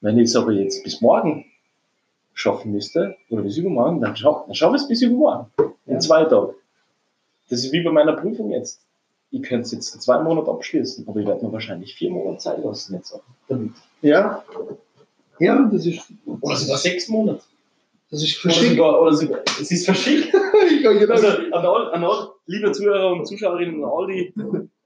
Wenn 0.00 0.18
ich 0.18 0.24
es 0.24 0.36
aber 0.36 0.52
jetzt 0.52 0.84
bis 0.84 1.00
morgen 1.00 1.44
schaffen 2.34 2.72
müsste, 2.72 3.16
oder 3.30 3.42
bis 3.42 3.56
übermorgen, 3.56 4.00
dann, 4.00 4.14
scha 4.16 4.44
dann 4.46 4.54
schaffe 4.54 4.76
ich 4.76 4.82
es 4.82 4.88
bis 4.88 5.02
übermorgen. 5.02 5.46
In 5.86 5.94
Ja. 5.94 5.98
zwei 5.98 6.24
Tagen. 6.24 6.54
Das 7.50 7.64
ist 7.64 7.72
wie 7.72 7.82
bei 7.82 7.90
meiner 7.90 8.12
Prüfung 8.14 8.50
jetzt. 8.52 8.80
Ich 9.30 9.42
könnte 9.42 9.62
es 9.66 9.72
jetzt 9.72 9.94
in 9.94 10.00
zwei 10.00 10.22
Monaten 10.22 10.48
abschließen, 10.48 11.06
aber 11.08 11.20
ich 11.20 11.26
werde 11.26 11.44
mir 11.44 11.52
wahrscheinlich 11.52 11.94
vier 11.94 12.10
Monate 12.10 12.38
Zeit 12.38 12.62
lassen 12.64 12.94
jetzt 12.94 13.12
auch. 13.12 13.22
Damit. 13.48 13.72
Ja. 14.02 14.42
Ja, 15.40 15.68
das 15.72 15.86
ist, 15.86 16.00
Oder 16.40 16.56
sogar 16.56 16.78
sechs 16.78 17.08
Monate. 17.08 17.42
das 18.10 18.22
ist 18.22 18.44
Oder 18.44 18.52
verschickt. 18.54 18.76
sogar, 18.76 19.02
oder 19.02 19.12
sogar, 19.14 19.40
es 19.60 19.70
ist 19.70 19.84
verschickt. 19.84 20.32
Ja, 20.82 20.92
genau. 20.92 21.12
Also 21.14 21.26
an 21.28 21.52
all, 21.66 21.92
an 21.92 22.04
all, 22.04 22.28
liebe 22.46 22.70
Zuhörer 22.72 23.12
und 23.12 23.26
Zuschauerinnen, 23.26 23.82
an 23.82 23.90
all 23.90 24.06
die, 24.06 24.32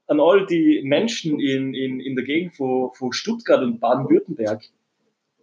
an 0.07 0.19
all 0.19 0.45
die 0.45 0.81
Menschen 0.83 1.39
in, 1.39 1.73
in, 1.73 1.99
in 1.99 2.15
der 2.15 2.25
Gegend 2.25 2.55
von, 2.55 2.91
von 2.93 3.13
Stuttgart 3.13 3.61
und 3.61 3.79
Baden-Württemberg, 3.79 4.63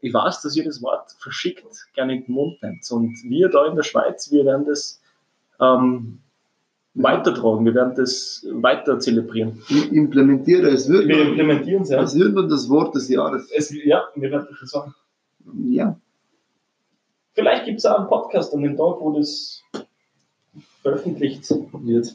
ich 0.02 0.14
weiß, 0.14 0.42
dass 0.42 0.56
ihr 0.56 0.64
das 0.64 0.82
Wort 0.82 1.12
verschickt 1.18 1.64
gerne 1.94 2.14
in 2.14 2.24
den 2.24 2.34
Mund 2.34 2.62
nehmt. 2.62 2.90
Und 2.90 3.16
wir 3.24 3.48
da 3.48 3.66
in 3.66 3.76
der 3.76 3.82
Schweiz, 3.82 4.30
wir 4.30 4.44
werden 4.44 4.64
das 4.64 5.00
ähm, 5.60 6.20
weitertragen, 6.94 7.64
wir 7.64 7.74
werden 7.74 7.94
das 7.96 8.46
weiter 8.50 8.98
zelebrieren. 8.98 9.62
Ich 9.68 9.92
implementiere, 9.92 10.68
es 10.68 10.88
wird, 10.88 11.06
Wir 11.06 11.28
implementieren 11.28 11.82
es, 11.82 11.90
ja. 11.90 12.02
es 12.02 12.18
wird 12.18 12.34
nur 12.34 12.48
das 12.48 12.68
Wort 12.68 12.94
des 12.94 13.08
Jahres. 13.08 13.50
Es, 13.50 13.74
ja, 13.84 14.04
wir 14.14 14.30
werden 14.30 14.48
das 14.58 14.70
sagen. 14.70 14.94
Ja. 15.68 15.98
Vielleicht 17.32 17.64
gibt 17.66 17.78
es 17.78 17.86
auch 17.86 17.98
einen 17.98 18.08
Podcast 18.08 18.54
an 18.54 18.62
dem 18.62 18.76
Tag, 18.76 18.96
wo 19.00 19.16
das 19.16 19.62
veröffentlicht 20.82 21.48
wird. 21.50 22.14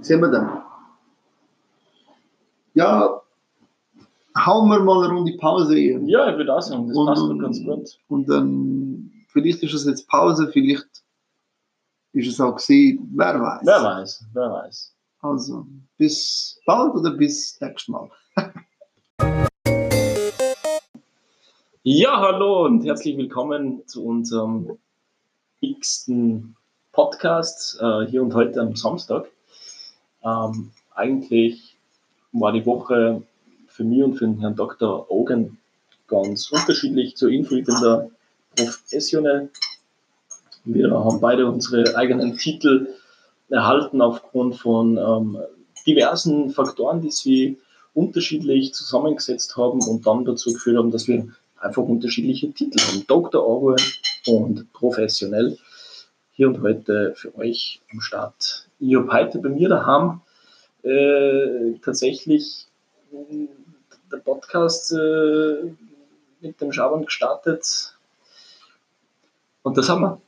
Sehen 0.00 0.20
wir 0.20 0.30
dann. 0.30 0.62
Ja, 2.74 3.22
hauen 4.36 4.68
wir 4.68 4.80
mal 4.80 5.04
eine 5.04 5.14
Runde 5.14 5.36
Pause 5.38 5.74
rein. 5.74 6.08
Ja, 6.08 6.28
ich 6.30 6.36
würde 6.36 6.52
auch 6.54 6.60
sagen, 6.60 6.88
das 6.88 6.96
Und- 6.96 7.06
passt 7.06 7.22
doch 7.22 7.38
ganz 7.38 7.62
gut. 7.62 7.98
Und 8.08 8.28
dann, 8.28 9.12
vielleicht 9.28 9.62
ist 9.62 9.74
es 9.74 9.84
jetzt 9.86 10.08
Pause, 10.08 10.48
vielleicht 10.52 11.04
ist 12.12 12.26
es 12.28 12.40
auch 12.40 12.56
gewesen, 12.56 13.12
wer 13.14 13.40
weiß. 13.40 13.60
Wer 13.64 13.82
weiß, 13.84 14.24
wer 14.32 14.50
weiß. 14.50 14.92
Also, 15.20 15.66
bis 15.98 16.60
bald 16.66 16.94
oder 16.94 17.12
bis 17.12 17.60
nächstes 17.60 17.88
Mal. 17.88 18.10
Ja, 21.86 22.18
hallo 22.18 22.64
und 22.64 22.82
herzlich 22.86 23.14
willkommen 23.18 23.86
zu 23.86 24.06
unserem 24.06 24.78
x-ten 25.60 26.56
Podcast 26.92 27.78
äh, 27.78 28.06
hier 28.06 28.22
und 28.22 28.32
heute 28.32 28.58
am 28.62 28.74
Samstag. 28.74 29.26
Ähm, 30.24 30.70
eigentlich 30.94 31.73
war 32.34 32.52
die 32.52 32.66
Woche 32.66 33.22
für 33.68 33.84
mich 33.84 34.02
und 34.02 34.14
für 34.16 34.26
den 34.26 34.40
Herrn 34.40 34.56
Dr. 34.56 35.10
Ogen 35.10 35.58
ganz 36.08 36.50
unterschiedlich 36.50 37.16
zur 37.16 37.30
da 37.30 38.08
professionell. 38.56 39.50
Wir 40.64 40.90
haben 40.90 41.20
beide 41.20 41.46
unsere 41.46 41.96
eigenen 41.96 42.36
Titel 42.36 42.88
erhalten 43.48 44.02
aufgrund 44.02 44.56
von 44.56 44.96
ähm, 44.96 45.38
diversen 45.86 46.50
Faktoren, 46.50 47.02
die 47.02 47.10
sie 47.10 47.58
unterschiedlich 47.94 48.74
zusammengesetzt 48.74 49.56
haben 49.56 49.80
und 49.82 50.06
dann 50.06 50.24
dazu 50.24 50.52
geführt 50.52 50.78
haben, 50.78 50.90
dass 50.90 51.06
wir 51.06 51.28
einfach 51.60 51.82
unterschiedliche 51.82 52.52
Titel 52.52 52.80
haben. 52.80 53.04
Dr. 53.06 53.46
Orwell 53.46 53.80
und 54.26 54.72
professionell. 54.72 55.56
Hier 56.32 56.48
und 56.48 56.60
heute 56.62 57.14
für 57.14 57.34
euch 57.36 57.80
am 57.92 58.00
Start. 58.00 58.68
Ich 58.80 58.96
habe 58.96 59.12
heute 59.12 59.38
bei 59.38 59.50
mir 59.50 59.68
daheim 59.68 60.20
äh, 60.84 61.78
tatsächlich 61.82 62.66
äh, 63.12 63.48
der 64.12 64.18
Podcast 64.18 64.92
äh, 64.92 65.72
mit 66.40 66.60
dem 66.60 66.72
Schabern 66.72 67.04
gestartet. 67.04 67.96
Und 69.62 69.76
das 69.78 69.88
haben 69.88 70.02
wir. 70.02 70.20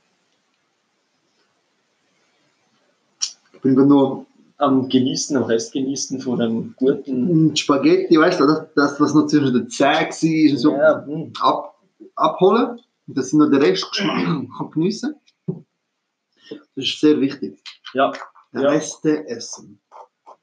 Ich 3.53 3.61
bin 3.61 3.75
gerade 3.75 3.89
nur 3.89 4.27
Am 4.59 4.89
Genießen, 4.89 5.37
am 5.37 5.43
Rest 5.45 5.73
genießen 5.73 6.21
von 6.21 6.41
einem 6.41 6.75
guten. 6.77 7.55
Spaghetti, 7.55 8.19
weißt 8.19 8.41
du, 8.41 8.47
das, 8.47 8.67
das 8.75 9.01
was 9.01 9.13
noch 9.15 9.27
zwischen 9.27 9.53
den 9.53 9.69
Zähnen 9.69 10.09
war, 10.09 10.59
so 10.59 10.73
Ja, 10.73 11.05
hm. 11.05 11.33
ab, 11.41 11.79
abholen. 12.15 12.81
Dass 13.09 13.29
ich 13.29 13.35
noch 13.35 13.51
den 13.51 13.61
Restgeschmack 13.63 14.25
kann 14.59 14.71
geniessen 14.73 15.15
Das 15.47 16.57
ist 16.77 17.01
sehr 17.01 17.21
wichtig. 17.21 17.63
ja. 17.93 18.13
Der 18.55 18.63
Ja. 18.63 18.69
Reste 18.71 19.29
essen. 19.29 19.79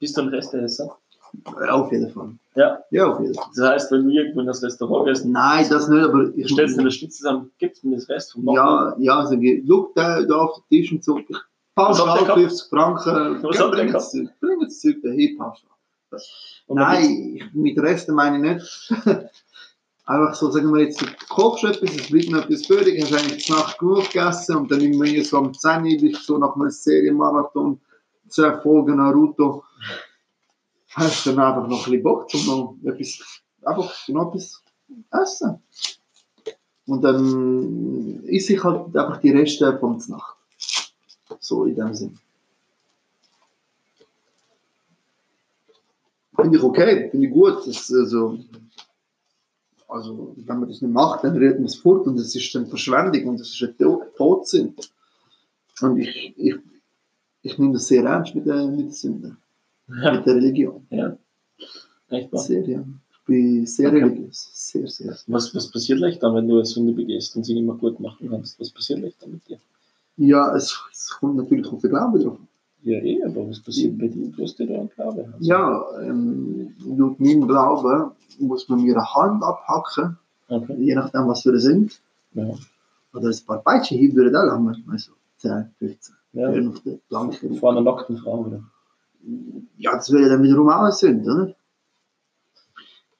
Bist 0.04 0.16
du 0.18 0.20
ein 0.20 0.28
Resteesser? 0.28 0.98
Auf 1.70 1.90
jeden 1.90 2.10
Fall. 2.10 2.28
Ja. 2.56 2.78
Ja, 2.90 3.06
auf 3.10 3.20
jeden 3.20 3.34
Fall. 3.34 3.46
Das 3.56 3.66
heißt, 3.68 3.90
wenn 3.92 4.04
du 4.04 4.10
irgendwo 4.10 4.40
in 4.40 4.46
das 4.46 4.62
Restaurant 4.62 5.06
gehst, 5.06 5.24
Nein, 5.24 5.66
das 5.70 5.88
nicht, 5.88 6.04
aber 6.04 6.28
ich 6.36 6.46
du 6.46 6.52
stellst 6.54 6.78
dir 6.78 6.84
das 6.84 6.94
Stütz 6.94 7.16
zusammen, 7.16 7.50
gibst 7.58 7.82
mir 7.84 7.96
das 7.96 8.08
Rest 8.10 8.32
vom 8.32 8.46
Ja, 8.54 8.94
ja, 8.98 9.18
also, 9.20 9.34
schau 9.66 9.92
da, 9.94 10.22
da 10.22 10.34
auf 10.36 10.56
den 10.56 10.64
Tisch 10.68 10.92
und 10.92 11.02
so. 11.02 11.14
Gehabt? 11.14 12.34
50 12.34 12.68
Franken. 12.68 13.42
Was 13.42 13.58
ihr 13.58 13.68
bring 13.70 13.86
gehabt? 13.88 14.12
bring 14.40 14.60
das 14.60 14.80
Zeug 14.80 15.02
dahin, 15.02 15.38
gibt's- 15.38 16.62
Nein, 16.68 17.36
ich, 17.36 17.54
mit 17.54 17.78
Resten 17.78 18.14
meine 18.14 18.36
ich 18.36 18.54
nicht. 18.54 18.92
Einfach 20.06 20.34
so, 20.34 20.50
sagen 20.50 20.72
wir 20.72 20.82
jetzt, 20.82 21.00
du 21.00 21.06
kochst 21.30 21.64
etwas, 21.64 21.96
es 21.96 22.10
bleibt 22.10 22.28
noch 22.30 22.44
etwas 22.44 22.68
übrig, 22.68 23.02
hast 23.02 23.12
eigentlich 23.14 23.46
die 23.46 23.52
Nacht 23.52 23.78
genug 23.78 24.04
gegessen 24.04 24.56
und 24.56 24.70
dann 24.70 24.80
irgendwie 24.82 25.22
so 25.24 25.38
am 25.38 25.52
10 25.54 25.82
Uhr 25.82 26.00
bist 26.00 26.20
du 26.28 26.34
so 26.34 26.38
nach 26.38 26.54
einem 26.54 26.68
Serienmarathon, 26.70 27.80
10 28.34 28.60
Folgen 28.62 28.96
Naruto, 28.96 29.64
hast 30.90 31.26
dann 31.26 31.38
einfach 31.38 31.68
noch 31.68 31.78
ein 31.86 31.92
bisschen 31.92 32.02
Bock, 32.02 32.26
um 32.34 32.46
noch 32.46 32.76
etwas, 32.92 33.18
einfach 33.62 34.08
noch 34.08 34.28
etwas 34.34 34.62
essen. 35.10 35.62
Und 36.86 37.02
dann 37.02 38.22
esse 38.26 38.54
ich 38.54 38.62
halt 38.64 38.96
einfach 38.96 39.20
die 39.20 39.30
Reste 39.30 39.78
von 39.78 39.98
der 39.98 40.16
Nacht. 40.16 40.36
So 41.40 41.64
in 41.64 41.74
dem 41.74 41.94
Sinn. 41.94 42.18
Finde 46.36 46.58
ich 46.58 46.62
okay, 46.64 47.08
finde 47.10 47.26
ich 47.28 47.32
gut. 47.32 47.66
Das, 47.66 47.92
also, 47.92 48.38
also, 49.88 50.34
wenn 50.36 50.58
man 50.60 50.68
das 50.68 50.82
nicht 50.82 50.92
macht, 50.92 51.22
dann 51.24 51.36
redet 51.36 51.58
man 51.58 51.66
es 51.66 51.76
fort 51.76 52.06
und 52.06 52.16
das 52.18 52.34
ist 52.34 52.54
dann 52.54 52.66
Verschwendung 52.66 53.28
und 53.28 53.40
das 53.40 53.48
ist 53.48 53.62
ein 53.62 53.76
To- 53.78 54.02
Todsinn. 54.16 54.74
Und 55.80 55.98
ich, 55.98 56.34
ich, 56.36 56.54
ich 57.44 57.58
nehme 57.58 57.74
das 57.74 57.86
sehr 57.86 58.02
ernst 58.04 58.34
mit 58.34 58.46
der, 58.46 58.66
mit 58.66 58.86
der 58.86 58.92
Sünde, 58.92 59.36
Ja, 60.02 60.12
mit 60.14 60.26
der 60.26 60.34
Religion. 60.34 60.84
ja. 60.90 61.16
Echt 62.10 62.32
wahr. 62.32 62.40
Sehr, 62.40 62.62
ja. 62.68 62.80
Ich 63.10 63.26
bin 63.26 63.66
sehr 63.66 63.88
Okay. 63.88 64.02
religiös. 64.02 64.50
Sehr, 64.52 64.86
sehr. 64.88 65.16
Was, 65.28 65.54
was 65.54 65.70
passiert 65.70 65.98
leicht 66.00 66.22
dann, 66.22 66.34
wenn 66.34 66.46
du 66.48 66.56
eine 66.56 66.66
Sünde 66.66 66.92
begehst 66.92 67.34
und 67.36 67.44
sie 67.44 67.54
nicht 67.54 67.64
mehr 67.64 67.74
gut 67.76 67.98
machen 68.00 68.28
kannst? 68.30 68.58
Was 68.60 68.70
passiert 68.70 69.00
leicht 69.00 69.22
dann 69.22 69.32
mit 69.32 69.48
dir? 69.48 69.58
Ja, 70.16 70.54
es, 70.54 70.76
es 70.92 71.10
kommt 71.18 71.36
natürlich 71.36 71.66
auf 71.66 71.80
den 71.80 71.90
Glauben 71.90 72.20
drauf. 72.22 72.38
Ja, 72.82 72.98
eh, 72.98 73.22
aber 73.24 73.48
was 73.48 73.60
passiert 73.60 73.96
bei 73.98 74.08
dir? 74.08 74.28
Du 74.30 74.42
hast 74.42 74.58
ja 74.58 74.66
da 74.66 74.74
einen 74.74 74.90
Glaube. 74.90 75.24
Also, 75.24 75.36
Ja, 75.40 75.82
ähm, 76.02 76.74
laut 76.98 77.18
meinem 77.18 77.48
Glauben 77.48 78.10
muss 78.40 78.68
man 78.68 78.82
mir 78.82 78.94
eine 78.96 79.14
Hand 79.14 79.42
abhacken, 79.42 80.18
Okay. 80.48 80.76
je 80.78 80.94
nachdem, 80.94 81.26
was 81.26 81.46
eine 81.46 81.58
sind. 81.58 81.98
Ja. 82.34 82.46
Oder 83.14 83.28
ein 83.30 83.46
paar 83.46 83.62
Peitschen 83.62 83.96
hin 83.98 84.14
würden 84.14 84.36
auch 84.36 84.44
lange. 84.44 84.76
Also 84.90 85.12
10, 85.44 85.74
15. 85.78 86.14
Ja. 86.32 86.98
Planke. 87.08 87.54
Vor 87.54 87.70
einer 87.70 87.80
nackten 87.82 88.16
Frau, 88.18 88.46
oder? 88.46 88.64
Ja, 89.78 89.92
das 89.92 90.10
wäre 90.12 90.28
dann 90.28 90.42
wiederum 90.42 90.68
auch 90.68 90.80
eine 90.80 90.92
Sünde, 90.92 91.30
oder? 91.30 91.54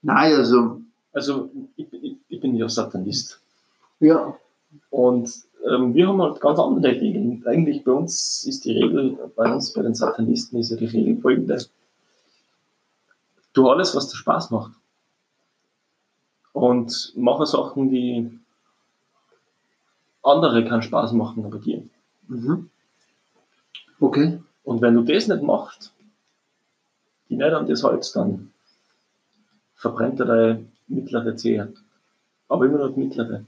Nein, 0.02 0.34
also, 0.34 0.80
Also, 1.12 1.50
ich, 1.76 1.92
ich, 1.92 2.16
ich 2.28 2.40
bin 2.40 2.54
ja 2.54 2.68
Satanist. 2.68 3.40
ja. 4.00 4.37
Und 4.90 5.30
ähm, 5.70 5.94
wir 5.94 6.08
haben 6.08 6.20
halt 6.20 6.40
ganz 6.40 6.58
andere 6.58 6.92
Regeln. 6.92 7.44
Eigentlich 7.46 7.84
bei 7.84 7.92
uns 7.92 8.44
ist 8.44 8.64
die 8.64 8.72
Regel, 8.72 9.16
bei 9.37 9.52
uns, 9.52 9.72
bei 9.72 9.82
den 9.82 9.94
Satanisten, 9.94 10.58
ist 10.58 10.70
ja 10.70 10.76
die 10.76 10.87
Regel 10.87 11.16
folgende. 11.20 11.64
Tu 13.52 13.68
alles, 13.68 13.94
was 13.94 14.08
dir 14.08 14.16
Spaß 14.16 14.50
macht. 14.50 14.72
Und 16.52 17.12
mache 17.16 17.46
Sachen, 17.46 17.88
die 17.88 18.38
andere 20.22 20.64
keinen 20.64 20.82
Spaß 20.82 21.12
machen, 21.12 21.44
aber 21.44 21.58
dir. 21.58 21.84
Mhm. 22.28 22.70
Okay. 24.00 24.40
Und 24.64 24.80
wenn 24.80 24.94
du 24.94 25.02
das 25.02 25.28
nicht 25.28 25.42
machst, 25.42 25.92
die 27.28 27.37
nicht 27.37 27.52
an 27.52 27.66
das 27.66 27.82
hältst, 27.84 28.16
dann 28.16 28.52
verbrennt 29.74 30.20
er 30.20 30.26
deine 30.26 30.66
mittlere 30.88 31.37
Zehe. 31.37 31.72
Aber 32.48 32.66
immer 32.66 32.78
noch 32.78 32.94
die 32.94 33.00
mittlere. 33.00 33.44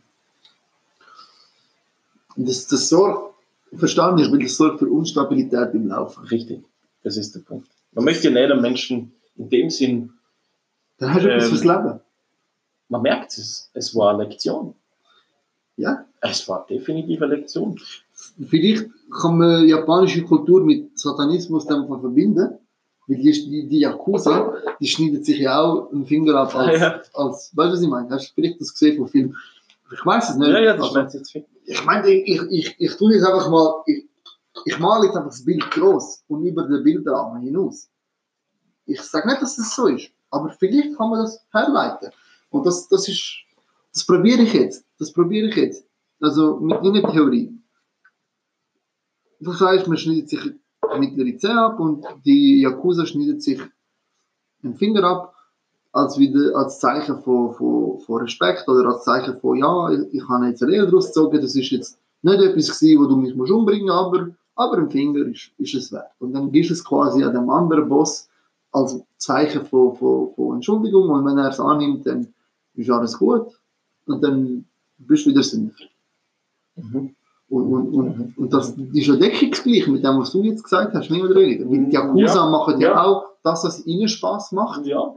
Und 2.37 2.49
das, 2.49 2.67
das 2.67 2.89
sorgt, 2.89 3.35
verstanden 3.75 4.21
ist, 4.23 4.31
weil 4.31 4.41
das 4.43 4.57
sorgt 4.57 4.79
für 4.79 4.91
Unstabilität 4.91 5.73
im 5.75 5.89
Laufen. 5.89 6.25
Richtig. 6.27 6.63
Das 7.03 7.17
ist 7.17 7.35
der 7.35 7.41
Punkt. 7.41 7.69
Man 7.93 8.05
möchte 8.05 8.29
ja 8.29 8.35
nicht 8.35 8.51
einem 8.51 8.61
Menschen 8.61 9.13
in 9.37 9.49
dem 9.49 9.71
Sinn, 9.71 10.13
Dann 10.99 11.15
hast 11.15 11.25
du 11.25 11.31
etwas 11.31 11.45
Ähm, 11.45 11.51
fürs 11.51 11.65
Leben. 11.65 12.01
man 12.89 13.03
merkt 13.03 13.37
es, 13.39 13.71
es 13.75 13.95
war 13.95 14.11
eine 14.15 14.25
Lektion. 14.25 14.75
Ja. 15.77 16.05
Es 16.21 16.49
war 16.49 16.67
definitiv 16.67 17.23
eine 17.23 17.37
Lektion. 17.37 17.79
Vielleicht 18.49 18.87
kann 19.11 19.39
man 19.39 19.69
japanische 19.69 20.23
Kultur 20.23 20.65
mit 20.65 20.99
Satanismus 20.99 21.67
dann 21.67 21.87
verbinden. 21.87 22.59
Weil 23.09 23.19
die, 23.19 23.31
die, 23.31 23.69
die 23.69 23.79
Yakuza, 23.81 24.55
die 24.81 24.87
schneidet 24.89 25.25
sich 25.25 25.39
ja 25.39 25.61
auch 25.61 25.93
einen 25.93 26.07
Finger 26.07 26.35
ab 26.35 26.55
als, 26.57 26.81
Ja. 26.81 27.01
als 27.15 27.53
weißt 27.55 27.69
du, 27.69 27.73
was 27.75 27.83
ich 27.83 27.89
meine? 27.89 28.11
Hast 28.11 28.31
du 28.31 28.35
vielleicht 28.35 28.61
das 28.61 28.73
gesehen 28.73 28.97
vom 28.97 29.07
Film? 29.07 29.37
Ich 29.93 30.05
weiß 30.05 30.31
es 30.31 30.37
nicht. 30.37 30.49
Ja, 30.49 30.59
ja, 30.59 30.77
das 30.77 30.93
Also, 30.97 31.19
jetzt 31.19 31.31
viel. 31.31 31.45
ich 31.67 31.85
meine, 31.85 32.11
ich, 32.11 32.41
ich, 32.51 32.75
ich, 32.81 32.97
tue 32.97 33.15
jetzt 33.15 33.25
einfach 33.25 33.49
mal, 33.49 33.83
ich, 33.87 34.07
ich 34.65 34.79
male 34.81 35.07
jetzt 35.07 35.17
einfach 35.17 35.31
das 35.31 35.45
Bild 35.45 35.71
groß 35.71 36.25
und 36.27 36.45
über 36.45 36.65
den 36.67 36.83
Bilderrahmen 36.83 37.43
hinaus. 37.43 37.89
Ich 38.87 39.01
sage 39.03 39.29
nicht, 39.29 39.41
dass 39.41 39.55
das 39.57 39.77
so 39.77 39.87
ist, 39.87 40.11
aber 40.31 40.49
vielleicht 40.51 40.97
kann 40.97 41.11
man 41.11 41.21
das 41.21 41.41
herleiten. 41.53 42.11
Und 42.51 42.67
das, 42.67 42.89
das 42.89 43.07
ist, 43.09 43.37
das 43.93 44.05
probiere 44.05 44.43
ich 44.43 44.53
jetzt. 44.53 44.85
Das 44.99 45.13
probiere 45.13 45.49
ich 45.49 45.55
jetzt. 45.57 45.87
Also 46.21 46.57
mit 46.57 46.83
meiner 46.83 47.09
Theorie. 47.13 47.53
Du 49.41 49.53
sagst, 49.53 49.87
man 49.87 49.99
schneidet 49.99 50.29
sich 50.29 50.41
mittlere 50.99 51.37
Zeh 51.37 51.49
ab 51.49 51.79
und 51.81 52.05
die 52.25 52.61
Yakuza 52.61 53.07
schneidet 53.07 53.43
sich 53.43 53.61
den 54.63 54.75
Finger 54.75 55.05
ab 55.05 55.35
als, 55.93 56.19
wieder, 56.19 56.57
als 56.57 56.79
Zeichen 56.79 57.19
von, 57.23 57.55
von, 57.55 57.99
von 58.01 58.23
Respekt 58.23 58.69
oder 58.69 58.89
als 58.89 59.05
Zeichen 59.05 59.39
von, 59.41 59.57
ja, 59.57 59.91
ich, 60.13 60.29
habe 60.29 60.47
jetzt 60.47 60.63
eine 60.63 60.73
Lehre 60.73 60.87
daraus 60.87 61.09
gezogen, 61.09 61.41
das 61.41 61.55
ist 61.55 61.71
jetzt 61.71 61.99
nicht 62.23 62.41
etwas 62.41 62.79
gewesen, 62.79 63.01
wo 63.01 63.07
du 63.07 63.17
mich 63.17 63.35
musst 63.35 63.53
umbringen 63.53 63.87
musst, 63.87 63.99
aber, 63.99 64.29
aber 64.57 64.79
ein 64.79 64.91
Finger 64.91 65.27
ist, 65.27 65.51
ist 65.59 65.75
es 65.75 65.93
wert. 65.93 66.11
Und 66.19 66.33
dann 66.33 66.53
gibst 66.53 66.71
du 66.71 66.75
es 66.75 66.85
quasi 66.85 67.23
an 67.25 67.35
dem 67.35 67.49
anderen 67.51 67.89
Boss 67.89 68.29
als 68.73 69.01
Zeichen 69.17 69.65
von, 69.65 69.97
von, 69.97 70.35
von 70.35 70.57
Entschuldigung 70.57 71.09
und 71.09 71.25
wenn 71.25 71.39
er 71.39 71.51
es 71.51 71.61
annimmt, 71.61 72.07
dann 72.07 72.33
ist 72.75 72.91
alles 72.91 73.19
gut 73.19 73.49
und 74.07 74.23
dann 74.23 74.67
bist 74.99 75.25
du 75.25 75.31
wieder 75.31 75.43
Sünder. 75.43 75.75
Mhm. 76.77 77.15
Und, 77.49 77.73
und, 77.73 77.95
und, 77.95 78.39
und 78.39 78.53
das 78.53 78.71
ist 78.71 79.07
ja 79.07 79.15
deckungsgleich 79.17 79.87
mit 79.87 80.03
dem, 80.05 80.19
was 80.19 80.33
du 80.33 80.43
jetzt 80.43 80.65
gesagt 80.65 80.95
hast, 80.95 81.11
nicht 81.11 81.23
oder 81.23 81.37
weniger. 81.37 81.71
Weil 81.71 81.85
die 81.87 81.93
Yakuza 81.93 82.35
Ja, 82.45 82.51
machen 82.51 82.81
ja, 82.81 82.89
ja. 82.91 83.05
auch 83.05 83.25
das, 83.45 83.65
was 83.65 83.87
ihnen 83.87 84.09
Spaß 84.09 84.53
macht, 84.53 84.85
Ja, 84.85 85.15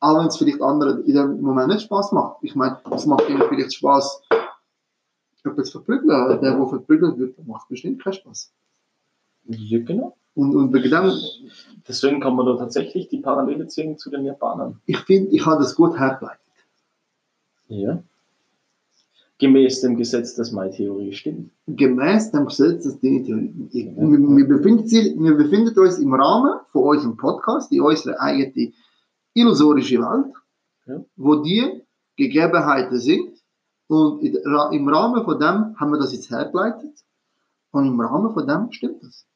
auch 0.00 0.18
wenn 0.18 0.26
es 0.26 0.36
vielleicht 0.36 0.60
anderen 0.60 1.04
in 1.04 1.14
dem 1.14 1.40
Moment 1.40 1.68
nicht 1.68 1.82
Spaß 1.82 2.12
macht. 2.12 2.36
Ich 2.42 2.54
meine, 2.54 2.78
es 2.90 3.06
macht 3.06 3.28
ihnen 3.30 3.42
vielleicht 3.48 3.74
Spaß, 3.74 4.22
jemanden 5.44 5.64
zu 5.64 5.72
verprügeln. 5.72 6.28
Der, 6.28 6.36
der 6.36 6.66
verprügelt 6.66 7.18
wird, 7.18 7.46
macht 7.46 7.68
bestimmt 7.68 8.02
keinen 8.02 8.12
Spaß. 8.14 8.52
Ja, 9.46 9.78
genau. 9.78 10.14
Und, 10.34 10.54
und 10.54 10.72
wegen 10.72 10.90
dem, 10.90 11.12
Deswegen 11.88 12.20
kann 12.20 12.34
man 12.36 12.46
da 12.46 12.56
tatsächlich 12.56 13.08
die 13.08 13.18
Parallele 13.18 13.66
ziehen 13.66 13.96
zu 13.98 14.10
den 14.10 14.24
Japanern. 14.24 14.80
ich 14.86 14.98
finde, 14.98 15.30
ich 15.30 15.44
habe 15.46 15.62
das 15.62 15.74
gut 15.74 15.98
hergeleitet. 15.98 16.40
Ja. 17.68 18.02
Gemäß 19.42 19.80
dem 19.80 19.96
Gesetz, 19.96 20.36
dass 20.36 20.52
meine 20.52 20.70
Theorie 20.70 21.12
stimmt. 21.12 21.50
Gemäß 21.66 22.30
dem 22.30 22.46
Gesetz, 22.46 22.84
das 22.84 23.00
Dinge 23.00 23.24
Theorie. 23.24 23.68
Wir, 23.72 24.38
wir, 24.38 24.46
befinden 24.46 24.86
sich, 24.86 25.18
wir 25.18 25.34
befinden 25.34 25.76
uns 25.76 25.98
im 25.98 26.14
Rahmen 26.14 26.60
von 26.70 26.82
unserem 26.84 27.16
Podcast, 27.16 27.72
in 27.72 27.80
unserer 27.80 28.20
eigenen 28.20 28.72
illusorische 29.34 29.98
Welt, 29.98 30.32
Ja. 30.86 31.04
wo 31.16 31.42
die 31.42 31.82
Gegebenheiten 32.16 33.00
sind. 33.00 33.36
Und 33.88 34.22
im 34.22 34.88
Rahmen 34.88 35.24
von 35.24 35.40
dem 35.40 35.74
haben 35.76 35.90
wir 35.90 35.98
das 35.98 36.12
jetzt 36.12 36.30
hergeleitet. 36.30 37.02
Und 37.72 37.86
im 37.88 38.00
Rahmen 38.00 38.32
von 38.32 38.46
dem 38.46 38.70
stimmt 38.70 39.02
das. 39.02 39.26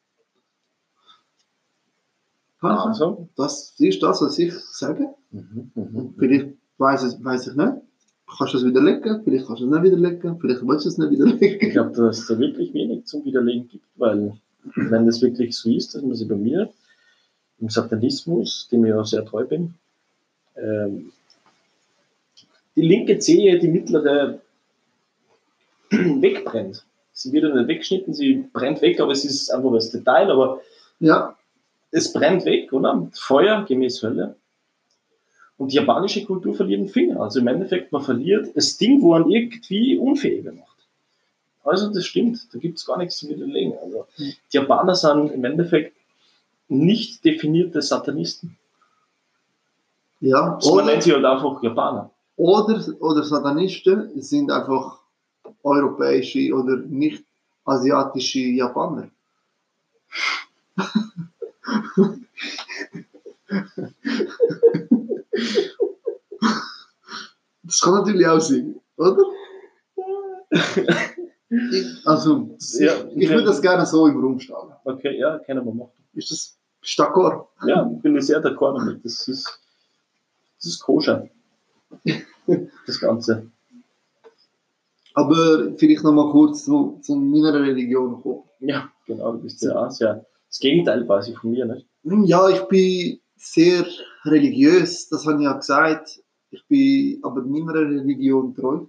Also. 2.60 3.28
Das 3.36 3.74
ist 3.78 4.00
das, 4.04 4.22
was 4.22 4.38
ich 4.38 4.54
sage. 4.54 5.12
Mhm, 5.32 5.72
mhm. 5.74 6.14
Vielleicht 6.16 6.56
weiß 6.78 7.02
es, 7.02 7.24
weiß 7.24 7.48
ich 7.48 7.56
nicht. 7.56 7.72
Kannst 8.26 8.54
du 8.54 8.58
es 8.58 8.64
widerlegen? 8.64 9.22
Vielleicht 9.24 9.46
kannst 9.46 9.62
du 9.62 9.66
es 9.66 9.70
nicht 9.70 9.82
widerlegen. 9.82 10.38
Vielleicht 10.40 10.66
willst 10.66 10.84
du 10.84 10.88
es 10.88 10.98
nicht 10.98 11.10
widerlegen. 11.10 11.58
Ich 11.60 11.72
glaube, 11.72 11.92
dass 11.92 12.18
es 12.18 12.26
da 12.26 12.38
wirklich 12.38 12.74
wenig 12.74 13.04
zum 13.04 13.24
Widerlegen 13.24 13.68
gibt, 13.68 13.86
weil 13.96 14.36
wenn 14.74 15.06
das 15.06 15.22
wirklich 15.22 15.56
so 15.56 15.70
ist, 15.70 15.94
dass 15.94 16.02
man 16.02 16.14
sich 16.14 16.28
bei 16.28 16.34
mir 16.34 16.70
im 17.60 17.68
Satanismus, 17.70 18.68
dem 18.70 18.84
ich 18.84 18.90
ja 18.90 19.04
sehr 19.04 19.24
treu 19.24 19.44
bin, 19.44 19.74
ähm, 20.56 21.12
die 22.74 22.82
linke 22.82 23.18
Zehe, 23.18 23.58
die 23.58 23.68
mittlere, 23.68 24.40
wegbrennt. 25.90 26.84
Sie 27.12 27.32
wird 27.32 27.44
ja 27.44 27.54
nicht 27.54 27.68
weggeschnitten, 27.68 28.12
sie 28.12 28.44
brennt 28.52 28.82
weg, 28.82 29.00
aber 29.00 29.12
es 29.12 29.24
ist 29.24 29.50
einfach 29.50 29.72
das 29.72 29.90
Detail, 29.90 30.30
aber 30.30 30.60
Ja, 30.98 31.36
es 31.90 32.12
brennt 32.12 32.44
weg, 32.44 32.72
oder? 32.72 33.08
Feuer 33.14 33.64
gemäß 33.66 34.02
Hölle. 34.02 34.36
Und 35.58 35.72
die 35.72 35.76
japanische 35.76 36.24
Kultur 36.24 36.54
verliert 36.54 36.80
den 36.80 36.88
Finger. 36.88 37.20
Also 37.20 37.40
im 37.40 37.46
Endeffekt, 37.46 37.92
man 37.92 38.02
verliert 38.02 38.54
das 38.54 38.76
Ding, 38.76 39.00
wo 39.00 39.10
man 39.12 39.30
irgendwie 39.30 39.96
unfähiger 39.98 40.52
macht. 40.52 40.66
Also 41.64 41.92
das 41.92 42.06
stimmt, 42.06 42.46
da 42.52 42.58
gibt 42.58 42.78
es 42.78 42.86
gar 42.86 42.98
nichts 42.98 43.16
zu 43.18 43.28
widerlegen. 43.28 43.74
Also, 43.82 44.06
Hm. 44.16 44.32
die 44.52 44.56
Japaner 44.56 44.94
sind 44.94 45.32
im 45.32 45.44
Endeffekt 45.44 45.96
nicht 46.68 47.24
definierte 47.24 47.80
Satanisten. 47.82 48.56
ja. 50.20 50.58
So 50.60 50.74
man 50.74 50.84
Oder, 50.84 50.92
nennt 50.92 51.02
sie 51.04 51.12
halt 51.12 51.24
einfach 51.24 51.62
Japaner. 51.62 52.10
oder, 52.36 52.84
oder 53.00 53.22
Satanisten 53.24 54.20
sind 54.20 54.50
einfach 54.50 54.98
europäische 55.62 56.52
oder 56.54 56.76
nicht 56.76 57.24
asiatische 57.64 58.40
Japaner. 58.40 59.08
Das 67.62 67.80
kann 67.80 67.94
natürlich 67.94 68.26
auch 68.26 68.40
sein, 68.40 68.80
oder? 68.96 69.24
Ich, 71.48 72.06
also, 72.06 72.56
Ja, 72.78 73.04
ich, 73.10 73.22
ich 73.22 73.28
würde 73.30 73.44
das 73.44 73.60
gerne 73.62 73.86
so 73.86 74.06
im 74.06 74.20
Raum 74.20 74.38
stellen. 74.38 74.72
Okay, 74.84 75.18
ja, 75.18 75.38
können 75.40 75.64
wir 75.64 75.72
machen. 75.72 75.92
Ist 76.14 76.30
das 76.30 76.56
bist 76.80 76.98
du 76.98 77.02
d'accord? 77.02 77.48
Ja, 77.66 77.82
bin 77.82 78.16
ich 78.16 78.26
sehr 78.26 78.40
d'accord 78.40 78.78
damit. 78.78 79.04
Das 79.04 79.26
ist, 79.26 79.60
das 80.58 80.66
ist 80.66 80.80
koscher. 80.80 81.28
Das 82.86 83.00
Ganze. 83.00 83.50
Aber 85.14 85.72
vielleicht 85.76 86.04
noch 86.04 86.12
mal 86.12 86.30
kurz 86.30 86.64
zu, 86.64 87.00
zu 87.02 87.16
meiner 87.16 87.54
Religion 87.54 88.22
kommen. 88.22 88.44
Ja, 88.60 88.88
genau, 89.06 89.32
du 89.32 89.38
bist 89.38 89.62
ja 89.62 89.74
auch 89.74 89.90
sehr 89.90 90.24
das 90.48 90.60
Gegenteil 90.60 91.04
quasi 91.04 91.34
von 91.34 91.50
mir, 91.50 91.64
nicht? 91.64 91.86
Ja, 92.04 92.48
ich 92.48 92.60
bin 92.68 93.18
sehr 93.36 93.84
religiös, 94.26 95.08
das 95.08 95.26
habe 95.26 95.38
ich 95.38 95.44
ja 95.44 95.52
gesagt. 95.52 96.22
Ich 96.50 96.64
bin 96.68 97.18
aber 97.22 97.42
meiner 97.42 97.74
Religion 97.74 98.54
treu. 98.54 98.86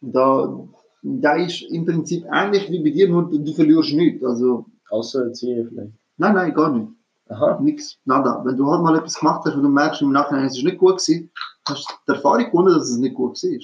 Da, 0.00 0.68
da 1.02 1.34
ist 1.36 1.62
im 1.62 1.84
Prinzip 1.84 2.24
ähnlich 2.32 2.70
wie 2.70 2.82
bei 2.82 2.90
dir, 2.90 3.08
nur 3.08 3.30
du, 3.30 3.52
verlierst 3.52 3.92
nichts. 3.92 4.24
Also, 4.24 4.66
Außer 4.90 5.26
Erzieher 5.26 5.66
vielleicht. 5.68 5.92
nein, 6.16 6.34
nein, 6.34 6.54
gar 6.54 6.72
nicht. 6.72 6.88
Aha. 7.28 7.60
Nix, 7.60 7.96
nada. 8.04 8.42
Wenn 8.44 8.56
du 8.56 8.68
halt 8.70 8.82
mal 8.82 8.96
etwas 8.96 9.18
gemacht 9.18 9.42
hast 9.44 9.54
und 9.54 9.62
du 9.62 9.68
merkst 9.68 10.02
im 10.02 10.10
Nachhinein, 10.10 10.46
es 10.46 10.56
ist 10.56 10.64
nicht 10.64 10.78
gut 10.78 10.98
gewesen, 10.98 11.30
hast 11.68 11.88
du 11.88 11.94
die 12.08 12.16
Erfahrung 12.16 12.46
gewonnen, 12.46 12.74
dass 12.74 12.90
es 12.90 12.98
nicht 12.98 13.14
gut 13.14 13.40
war. 13.42 13.60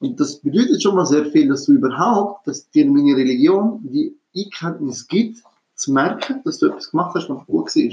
Und 0.00 0.20
das 0.20 0.40
bedeutet 0.40 0.82
schon 0.82 0.96
mal 0.96 1.06
sehr 1.06 1.24
viel, 1.26 1.48
dass 1.48 1.64
du 1.64 1.72
überhaupt, 1.72 2.46
dass 2.46 2.68
dir 2.70 2.84
meine 2.90 3.16
Religion 3.16 3.80
die 3.84 4.14
Einkenntnis 4.36 5.06
gibt, 5.06 5.42
zu 5.76 5.92
merken, 5.92 6.42
dass 6.44 6.58
du 6.58 6.66
etwas 6.66 6.90
gemacht 6.90 7.14
hast, 7.14 7.30
was 7.30 7.46
gut 7.46 7.74
war. 7.74 7.92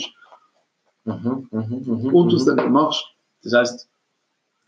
Mhm, 1.06 1.48
mhm, 1.52 1.84
mhm, 1.86 2.14
Und 2.14 2.32
du 2.32 2.36
es 2.36 2.44
mhm. 2.44 2.48
dann 2.48 2.56
nicht 2.58 2.70
machst. 2.70 3.06
Das 3.44 3.54
heißt, 3.54 3.90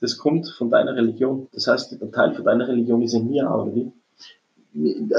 das 0.01 0.17
kommt 0.17 0.47
von 0.57 0.69
deiner 0.69 0.95
Religion. 0.95 1.47
Das 1.53 1.67
heißt, 1.67 1.99
der 1.99 2.11
Teil 2.11 2.33
von 2.33 2.43
deiner 2.43 2.67
Religion 2.67 3.01
ist 3.01 3.13
in 3.13 3.29
mir 3.29 3.49
auch, 3.49 3.65
oder 3.65 3.75
wie? 3.75 3.91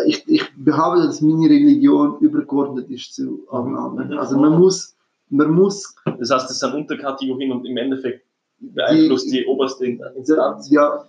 Ich, 0.07 0.25
ich 0.27 0.45
behaupte, 0.57 1.07
dass 1.07 1.21
meine 1.21 1.49
Religion 1.49 2.19
übergeordnet 2.19 2.91
ist 2.91 3.15
zu 3.15 3.47
allen 3.51 3.77
anderen. 3.77 4.19
Also 4.19 4.37
man 4.37 4.59
muss, 4.59 4.97
man 5.29 5.53
muss 5.53 5.95
Das 6.19 6.31
heißt, 6.31 6.51
das 6.51 6.59
sind 6.59 6.75
Unterkategorien 6.75 7.53
und 7.53 7.65
im 7.65 7.77
Endeffekt 7.77 8.27
beeinflusst 8.59 9.33
die, 9.33 9.47
oberste 9.47 9.87
Instanz. 9.87 10.71
Ja, 10.71 11.05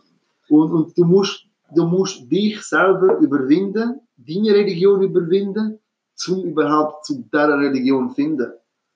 und, 0.49 0.71
und 0.71 0.97
du, 0.97 1.05
musst, 1.05 1.45
du 1.75 1.85
musst 1.85 2.29
dich 2.31 2.61
selber 2.61 3.17
überwinden, 3.17 4.01
deine 4.17 4.53
Religion 4.53 5.01
überwinden, 5.01 5.79
um 6.27 6.43
überhaupt 6.43 7.05
zu 7.05 7.21
dieser 7.21 7.59
Religion 7.59 8.09
zu 8.09 8.15
finden. 8.15 8.53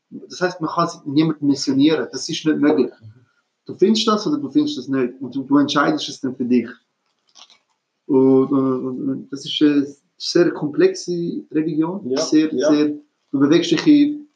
Das 0.09 0.41
heißt, 0.41 0.61
man 0.61 0.69
kann 0.69 0.87
sich 0.87 1.01
niemand 1.05 1.41
missionieren. 1.41 2.07
Das 2.11 2.27
ist 2.27 2.45
nicht 2.45 2.59
möglich. 2.59 2.91
Du 3.65 3.75
findest 3.75 4.07
das 4.07 4.25
oder 4.25 4.37
du 4.37 4.49
findest 4.49 4.77
das 4.77 4.87
nicht. 4.87 5.13
Und 5.21 5.35
du, 5.35 5.43
du 5.43 5.57
entscheidest 5.57 6.09
es 6.09 6.19
dann 6.21 6.35
für 6.35 6.45
dich. 6.45 6.67
Und, 8.07 8.51
und, 8.51 9.09
und, 9.09 9.29
das 9.31 9.45
ist 9.45 9.61
eine 9.61 9.87
sehr 10.17 10.51
komplexe 10.51 11.43
Religion. 11.51 12.09
Ja, 12.09 12.19
sehr, 12.21 12.53
ja. 12.53 12.69
sehr, 12.69 12.87
du 13.31 13.39
bewegst 13.39 13.71
dich 13.71 13.85
in 13.85 14.27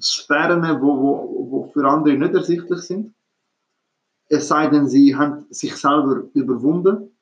Sphären, 0.00 0.62
wo, 0.82 1.00
wo, 1.00 1.50
wo 1.50 1.70
für 1.72 1.88
andere 1.88 2.16
nicht 2.16 2.34
ersichtlich 2.34 2.80
sind. 2.80 3.14
Es 4.28 4.48
sei 4.48 4.66
denn, 4.68 4.88
sie 4.88 5.14
haben 5.14 5.46
sich 5.50 5.76
selber 5.76 6.24
überwunden. 6.32 7.13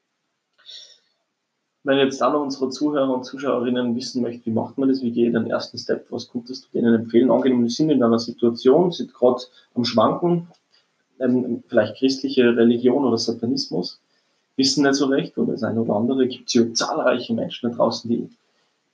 Wenn 1.84 1.98
jetzt 1.98 2.22
alle 2.22 2.38
unsere 2.38 2.70
Zuhörer 2.70 3.12
und 3.12 3.24
Zuschauerinnen 3.24 3.96
wissen 3.96 4.22
möchten, 4.22 4.46
wie 4.46 4.54
macht 4.54 4.78
man 4.78 4.88
das, 4.88 5.02
wie 5.02 5.10
gehe 5.10 5.26
ich 5.26 5.32
den 5.32 5.50
ersten 5.50 5.78
Step, 5.78 6.06
was 6.10 6.30
könntest 6.30 6.64
du 6.64 6.78
denen 6.78 6.94
empfehlen? 6.94 7.30
Angenommen, 7.30 7.68
sie 7.68 7.74
sind 7.74 7.90
in 7.90 8.02
einer 8.02 8.20
Situation, 8.20 8.92
sind 8.92 9.12
gerade 9.12 9.42
am 9.74 9.84
Schwanken, 9.84 10.48
ähm, 11.18 11.64
vielleicht 11.66 11.96
christliche 11.96 12.56
Religion 12.56 13.04
oder 13.04 13.18
Satanismus, 13.18 14.00
wissen 14.56 14.84
nicht 14.84 14.94
so 14.94 15.06
recht, 15.06 15.36
oder 15.38 15.52
das 15.52 15.64
eine 15.64 15.80
oder 15.80 15.94
andere, 15.94 16.28
gibt 16.28 16.48
es 16.48 16.54
ja 16.54 16.72
zahlreiche 16.72 17.34
Menschen 17.34 17.70
da 17.70 17.76
draußen, 17.76 18.08
die 18.08 18.28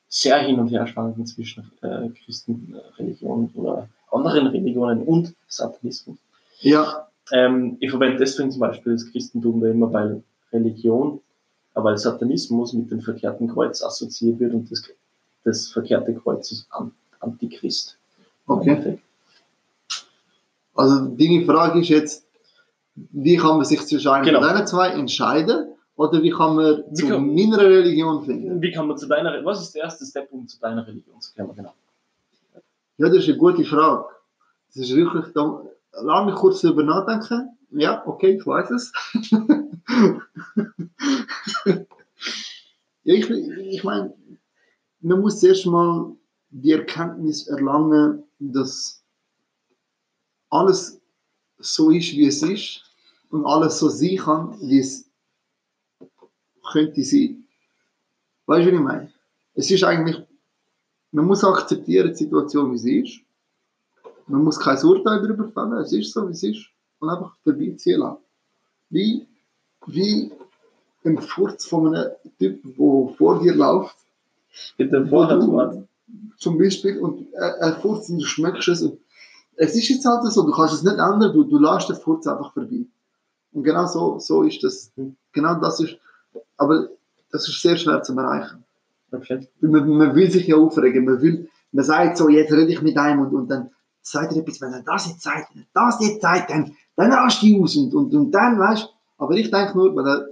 sehr 0.08 0.38
hin 0.38 0.58
und 0.58 0.68
her 0.68 0.86
schwanken 0.86 1.26
zwischen 1.26 1.70
äh, 1.82 2.08
Christenreligion 2.24 3.50
oder 3.54 3.88
anderen 4.10 4.46
Religionen 4.46 5.02
und 5.02 5.34
Satanismus. 5.46 6.16
Ja, 6.60 7.08
Ähm, 7.32 7.76
ich 7.80 7.90
verwende 7.90 8.18
deswegen 8.18 8.50
zum 8.50 8.60
Beispiel 8.60 8.92
das 8.92 9.10
Christentum 9.10 9.60
da 9.60 9.68
immer, 9.68 9.92
weil 9.92 10.22
Religion, 10.52 11.20
weil 11.74 11.96
Satanismus 11.96 12.72
mit 12.72 12.90
dem 12.90 13.00
verkehrten 13.00 13.48
Kreuz 13.48 13.82
assoziiert 13.82 14.40
wird 14.40 14.52
und 14.54 14.70
das, 14.70 14.82
das 15.44 15.68
verkehrte 15.68 16.14
Kreuz 16.14 16.50
ist 16.52 16.66
An- 16.70 16.92
Antichrist. 17.20 17.98
okay. 18.46 18.98
Also 20.74 21.06
deine 21.08 21.44
Frage 21.44 21.80
ist 21.80 21.88
jetzt, 21.88 22.26
wie 22.94 23.36
kann 23.36 23.56
man 23.56 23.64
sich 23.64 23.80
zwischen 23.86 24.08
einem 24.10 24.24
Genau. 24.24 24.40
diesen 24.48 24.66
zwei 24.66 24.90
entscheiden? 24.90 25.68
Oder 25.96 26.22
wie 26.22 26.30
kann 26.30 26.54
man 26.54 26.84
Wie 26.90 26.94
zu 26.94 27.08
kann- 27.08 27.34
meiner 27.34 27.58
Religion 27.58 28.24
finden? 28.24 28.62
Wie 28.62 28.70
kann 28.70 28.86
man 28.86 28.96
zu 28.96 29.06
deiner, 29.08 29.44
was 29.44 29.60
ist 29.62 29.74
der 29.74 29.82
erste 29.84 30.04
Step, 30.06 30.28
um 30.32 30.46
zu 30.46 30.60
deiner 30.60 30.86
Religion 30.86 31.20
zu 31.20 31.34
kommen? 31.34 31.56
Genau. 31.56 31.74
Ja, 32.98 33.08
das 33.08 33.18
ist 33.18 33.28
eine 33.28 33.38
gute 33.38 33.64
Frage. 33.64 34.04
Das 34.68 34.76
ist 34.84 34.94
wirklich, 34.94 35.24
da, 35.34 35.62
lass 35.92 36.26
mich 36.26 36.34
kurz 36.34 36.60
darüber 36.60 36.82
nachdenken. 36.82 37.56
Ja, 37.70 38.06
okay, 38.06 38.36
ich 38.38 38.46
weiß 38.46 38.70
es. 38.70 38.92
ich, 43.04 43.30
ich 43.30 43.84
meine, 43.84 44.14
man 45.00 45.20
muss 45.20 45.40
zuerst 45.40 45.66
mal 45.66 46.16
die 46.50 46.72
Erkenntnis 46.72 47.46
erlangen, 47.46 48.24
dass 48.38 49.02
alles 50.50 51.00
so 51.58 51.90
ist, 51.90 52.12
wie 52.12 52.26
es 52.26 52.42
ist 52.42 52.82
und 53.30 53.44
alles 53.44 53.78
so 53.78 53.88
sein 53.88 54.16
kann, 54.16 54.56
wie 54.60 54.80
es 54.80 55.10
könnte 56.72 57.02
sein. 57.02 57.44
Weißt 58.46 58.66
du, 58.66 58.72
was 58.72 58.78
ich 58.78 58.84
meine? 58.84 59.12
Es 59.54 59.70
ist 59.70 59.84
eigentlich, 59.84 60.16
man 61.10 61.26
muss 61.26 61.44
akzeptieren 61.44 62.08
die 62.08 62.14
Situation, 62.14 62.72
wie 62.72 62.78
sie 62.78 63.00
ist. 63.00 63.20
Man 64.28 64.44
muss 64.44 64.60
kein 64.60 64.82
Urteil 64.82 65.22
darüber 65.22 65.48
fällen, 65.48 65.72
es 65.78 65.92
ist 65.92 66.12
so, 66.12 66.28
wie 66.28 66.32
es 66.32 66.42
ist. 66.42 66.66
Und 67.00 67.08
einfach 67.10 67.34
vorbeiziehen 67.42 68.00
lassen. 68.00 68.18
Wie, 68.90 69.26
wie 69.86 70.32
ein 71.04 71.18
Furz 71.18 71.66
von 71.66 71.94
einem 71.94 72.10
Typ, 72.38 72.62
der 72.62 73.14
vor 73.16 73.40
dir 73.40 73.54
läuft 73.54 73.96
Mit 74.76 74.92
dem 74.92 75.08
Vorratswort. 75.08 75.88
zum 76.38 76.58
Beispiel, 76.58 76.98
und 76.98 77.32
er, 77.32 77.56
er 77.58 77.80
furzt 77.80 78.10
und 78.10 78.18
du 78.18 78.24
schmeckst 78.24 78.68
es. 78.68 78.82
Und 78.82 78.98
es 79.56 79.74
ist 79.74 79.88
jetzt 79.88 80.04
halt 80.04 80.24
so, 80.32 80.44
du 80.44 80.52
kannst 80.52 80.74
es 80.74 80.82
nicht 80.82 80.98
ändern, 80.98 81.32
du, 81.32 81.44
du 81.44 81.58
lässt 81.58 81.88
den 81.88 81.96
Furz 81.96 82.26
einfach 82.26 82.52
vorbei. 82.52 82.84
Und 83.52 83.62
genau 83.62 83.86
so, 83.86 84.18
so 84.18 84.42
ist 84.42 84.62
das. 84.62 84.92
Mhm. 84.96 85.16
Genau 85.32 85.54
das 85.54 85.80
ist, 85.80 85.96
aber 86.56 86.88
das 87.30 87.48
ist 87.48 87.60
sehr 87.62 87.76
schwer 87.76 88.02
zu 88.02 88.16
erreichen. 88.16 88.64
Okay. 89.10 89.48
Man, 89.60 89.88
man 89.88 90.14
will 90.14 90.30
sich 90.30 90.46
ja 90.46 90.56
aufregen, 90.56 91.04
man 91.04 91.20
will, 91.22 91.48
man 91.72 91.84
sagt 91.84 92.18
so, 92.18 92.28
jetzt 92.28 92.52
rede 92.52 92.72
ich 92.72 92.82
mit 92.82 92.96
einem 92.96 93.20
und, 93.20 93.34
und 93.34 93.48
dann 93.48 93.70
sagt 94.10 94.32
er 94.32 94.38
etwas, 94.38 94.60
wenn 94.60 94.72
er 94.72 94.82
das 94.82 95.06
jetzt 95.08 95.22
sagt, 95.22 95.54
wenn 95.54 95.62
er 95.62 95.68
das 95.72 96.00
jetzt 96.00 96.22
sagt, 96.22 96.50
dann, 96.50 96.76
dann 96.96 97.12
rast 97.12 97.42
du 97.42 97.62
aus 97.62 97.76
und, 97.76 97.94
und, 97.94 98.14
und 98.14 98.30
dann, 98.32 98.58
weißt 98.58 98.84
du, 98.84 98.88
aber 99.18 99.34
ich 99.34 99.50
denke 99.50 99.76
nur, 99.76 99.94
wenn 99.96 100.06
er 100.06 100.26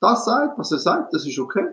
das 0.00 0.24
sagt, 0.24 0.58
was 0.58 0.72
er 0.72 0.78
sagt, 0.78 1.14
das 1.14 1.26
ist 1.26 1.38
okay. 1.38 1.66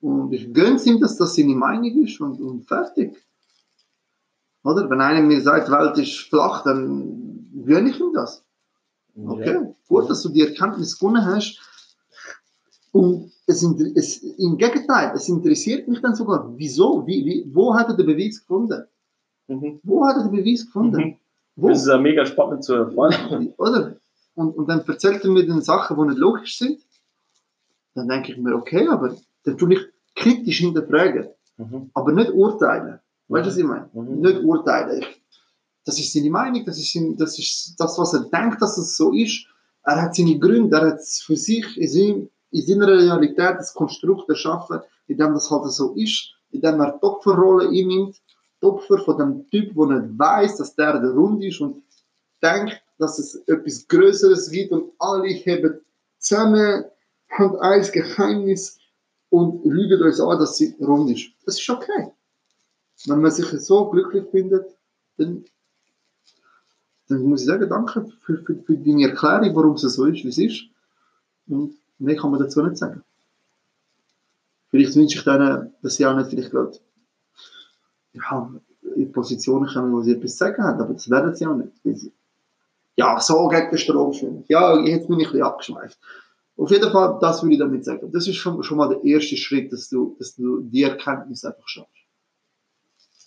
Und 0.00 0.32
ich 0.32 0.52
gönne 0.52 0.76
es 0.76 0.86
ihm, 0.86 1.00
dass 1.00 1.16
das 1.16 1.34
seine 1.34 1.54
Meinung 1.54 2.04
ist 2.04 2.20
und, 2.20 2.40
und 2.40 2.66
fertig. 2.66 3.16
Oder? 4.64 4.88
Wenn 4.88 5.00
einer 5.00 5.22
mir 5.22 5.40
sagt, 5.40 5.68
die 5.68 5.72
Welt 5.72 5.98
ist 5.98 6.28
flach, 6.28 6.64
dann 6.64 7.50
gönne 7.64 7.90
ich 7.90 8.00
ihm 8.00 8.12
das. 8.14 8.44
Okay, 9.16 9.54
Ja. 9.54 9.74
gut, 9.88 10.08
dass 10.08 10.22
du 10.22 10.28
die 10.28 10.42
Erkenntnis 10.42 10.98
gewonnen 10.98 11.24
hast. 11.24 11.60
Und 12.92 13.32
es, 13.46 13.62
es, 13.62 14.18
im 14.22 14.56
Gegenteil, 14.56 15.12
es 15.14 15.28
interessiert 15.28 15.86
mich 15.86 16.00
dann 16.00 16.14
sogar, 16.14 16.52
wieso, 16.56 17.06
wie, 17.06 17.24
wie, 17.24 17.54
wo 17.54 17.74
hat 17.74 17.88
er 17.88 17.96
den 17.96 18.06
Beweis 18.06 18.40
gefunden? 18.40 18.84
Mhm. 19.50 19.80
Wo 19.82 20.06
hat 20.06 20.16
er 20.16 20.22
den 20.24 20.32
Beweis 20.32 20.64
gefunden? 20.66 20.96
Mhm. 20.96 21.16
Wo? 21.56 21.68
Das 21.68 21.82
ist 21.82 21.88
ja 21.88 21.98
mega 21.98 22.24
spannend 22.24 22.64
zu 22.64 22.74
erfahren. 22.74 23.52
Oder? 23.58 23.96
Und, 24.34 24.56
und 24.56 24.68
dann 24.68 24.80
erzählt 24.86 25.24
er 25.24 25.30
mir 25.30 25.46
dann 25.46 25.60
Sachen, 25.60 25.96
die 25.96 26.08
nicht 26.08 26.18
logisch 26.18 26.56
sind. 26.58 26.80
Dann 27.94 28.08
denke 28.08 28.32
ich 28.32 28.38
mir, 28.38 28.54
okay, 28.54 28.86
aber 28.88 29.16
dann 29.44 29.58
tue 29.58 29.74
ich 29.74 29.80
kritisch 30.14 30.58
hinterfragen, 30.58 31.28
Mhm. 31.58 31.90
aber 31.92 32.12
nicht 32.12 32.30
urteilen. 32.30 33.00
Weißt 33.28 33.44
du, 33.44 33.50
was 33.50 33.56
ich 33.58 33.64
meine? 33.64 33.90
Mhm. 33.92 34.20
Nicht 34.20 34.42
urteilen. 34.42 35.00
Ich, 35.02 35.22
das 35.84 35.98
ist 35.98 36.12
seine 36.12 36.30
Meinung, 36.30 36.64
das 36.64 36.78
ist, 36.78 36.92
sein, 36.92 37.16
das 37.18 37.38
ist 37.38 37.74
das, 37.78 37.98
was 37.98 38.14
er 38.14 38.20
denkt, 38.20 38.62
dass 38.62 38.78
es 38.78 38.96
so 38.96 39.12
ist. 39.12 39.44
Er 39.82 40.00
hat 40.00 40.14
seine 40.14 40.38
Gründe, 40.38 40.74
er 40.76 40.92
hat 40.92 41.00
für 41.02 41.36
sich 41.36 41.66
in, 41.76 41.88
seinem, 41.88 42.30
in 42.50 42.62
seiner 42.66 42.88
Realität 42.88 43.56
das 43.58 43.74
Konstrukt 43.74 44.28
erschaffen, 44.30 44.80
in 45.06 45.18
dem 45.18 45.34
das 45.34 45.50
halt 45.50 45.66
so 45.70 45.92
ist, 45.96 46.32
in 46.50 46.60
dem 46.62 46.80
er 46.80 47.02
Opferrolle 47.02 47.68
einnimmt, 47.68 48.16
Opfer 48.62 48.98
von 48.98 49.18
dem 49.18 49.50
Typ, 49.50 49.74
der 49.74 50.00
nicht 50.00 50.18
weiß, 50.18 50.56
dass 50.58 50.74
der 50.74 51.00
der 51.00 51.10
Rund 51.10 51.42
ist 51.42 51.60
und 51.60 51.82
denkt, 52.42 52.82
dass 52.98 53.18
es 53.18 53.36
etwas 53.46 53.86
Größeres 53.88 54.50
gibt 54.50 54.72
und 54.72 54.92
alle 54.98 55.28
haben 55.28 55.80
zusammen 56.18 56.84
haben 57.30 57.56
ein 57.60 57.82
Geheimnis 57.92 58.78
und 59.30 59.64
lügen 59.64 60.02
uns 60.02 60.20
an, 60.20 60.38
dass 60.38 60.56
sie 60.56 60.74
rund 60.80 61.10
ist. 61.10 61.30
Das 61.46 61.58
ist 61.58 61.70
okay. 61.70 62.12
Wenn 63.06 63.20
man 63.20 63.30
sich 63.30 63.46
so 63.46 63.88
glücklich 63.88 64.24
findet, 64.30 64.66
dann, 65.16 65.44
dann 67.08 67.22
muss 67.22 67.42
ich 67.42 67.46
sagen, 67.46 67.68
danke 67.68 68.04
für, 68.20 68.38
für, 68.38 68.56
für 68.56 68.76
deine 68.76 69.08
Erklärung, 69.08 69.54
warum 69.54 69.74
es 69.74 69.82
so 69.82 70.04
ist, 70.04 70.24
wie 70.24 70.28
es 70.28 70.38
ist. 70.38 70.64
Und 71.46 71.76
mehr 71.98 72.16
kann 72.16 72.30
man 72.30 72.40
dazu 72.40 72.62
nicht 72.62 72.76
sagen. 72.76 73.02
Vielleicht 74.70 74.94
wünsche 74.94 75.18
ich 75.18 75.24
denen, 75.24 75.72
dass 75.82 75.96
sie 75.96 76.06
auch 76.06 76.16
nicht 76.16 76.30
vielleicht 76.30 76.50
gerade 76.50 76.78
ja, 78.12 78.50
in 78.96 79.12
Positionen 79.12 79.68
kommen, 79.68 79.92
wo 79.92 80.02
sie 80.02 80.12
etwas 80.12 80.36
sagen 80.36 80.62
haben, 80.62 80.80
aber 80.80 80.94
das 80.94 81.08
werden 81.10 81.34
sie 81.34 81.46
auch 81.46 81.54
nicht. 81.54 82.12
Ja, 82.96 83.20
so 83.20 83.48
gegen 83.48 83.70
den 83.70 83.78
Strom 83.78 84.12
schwimmen. 84.12 84.44
Ja, 84.48 84.78
jetzt 84.80 85.08
bin 85.08 85.20
ich 85.20 85.26
ein 85.26 85.32
bisschen 85.32 85.46
abgeschweift. 85.46 85.98
Auf 86.56 86.70
jeden 86.70 86.90
Fall, 86.90 87.18
das 87.20 87.42
würde 87.42 87.54
ich 87.54 87.58
damit 87.58 87.84
sagen. 87.84 88.10
Das 88.12 88.26
ist 88.26 88.36
schon, 88.36 88.62
schon 88.62 88.76
mal 88.76 88.88
der 88.88 89.02
erste 89.02 89.36
Schritt, 89.36 89.72
dass 89.72 89.88
du, 89.88 90.16
dass 90.18 90.34
du 90.34 90.60
die 90.60 90.82
Erkenntnis 90.82 91.44
einfach 91.44 91.66
schaffst. 91.66 91.94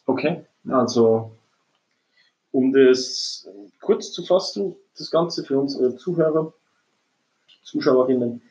Okay, 0.06 0.46
also 0.68 1.32
um 2.52 2.72
das 2.72 3.48
kurz 3.82 4.12
zu 4.12 4.24
fassen, 4.24 4.76
das 4.98 5.10
Ganze 5.10 5.44
für 5.44 5.58
unsere 5.60 5.96
Zuhörer, 5.96 6.54
Zuschauerinnen. 7.64 8.42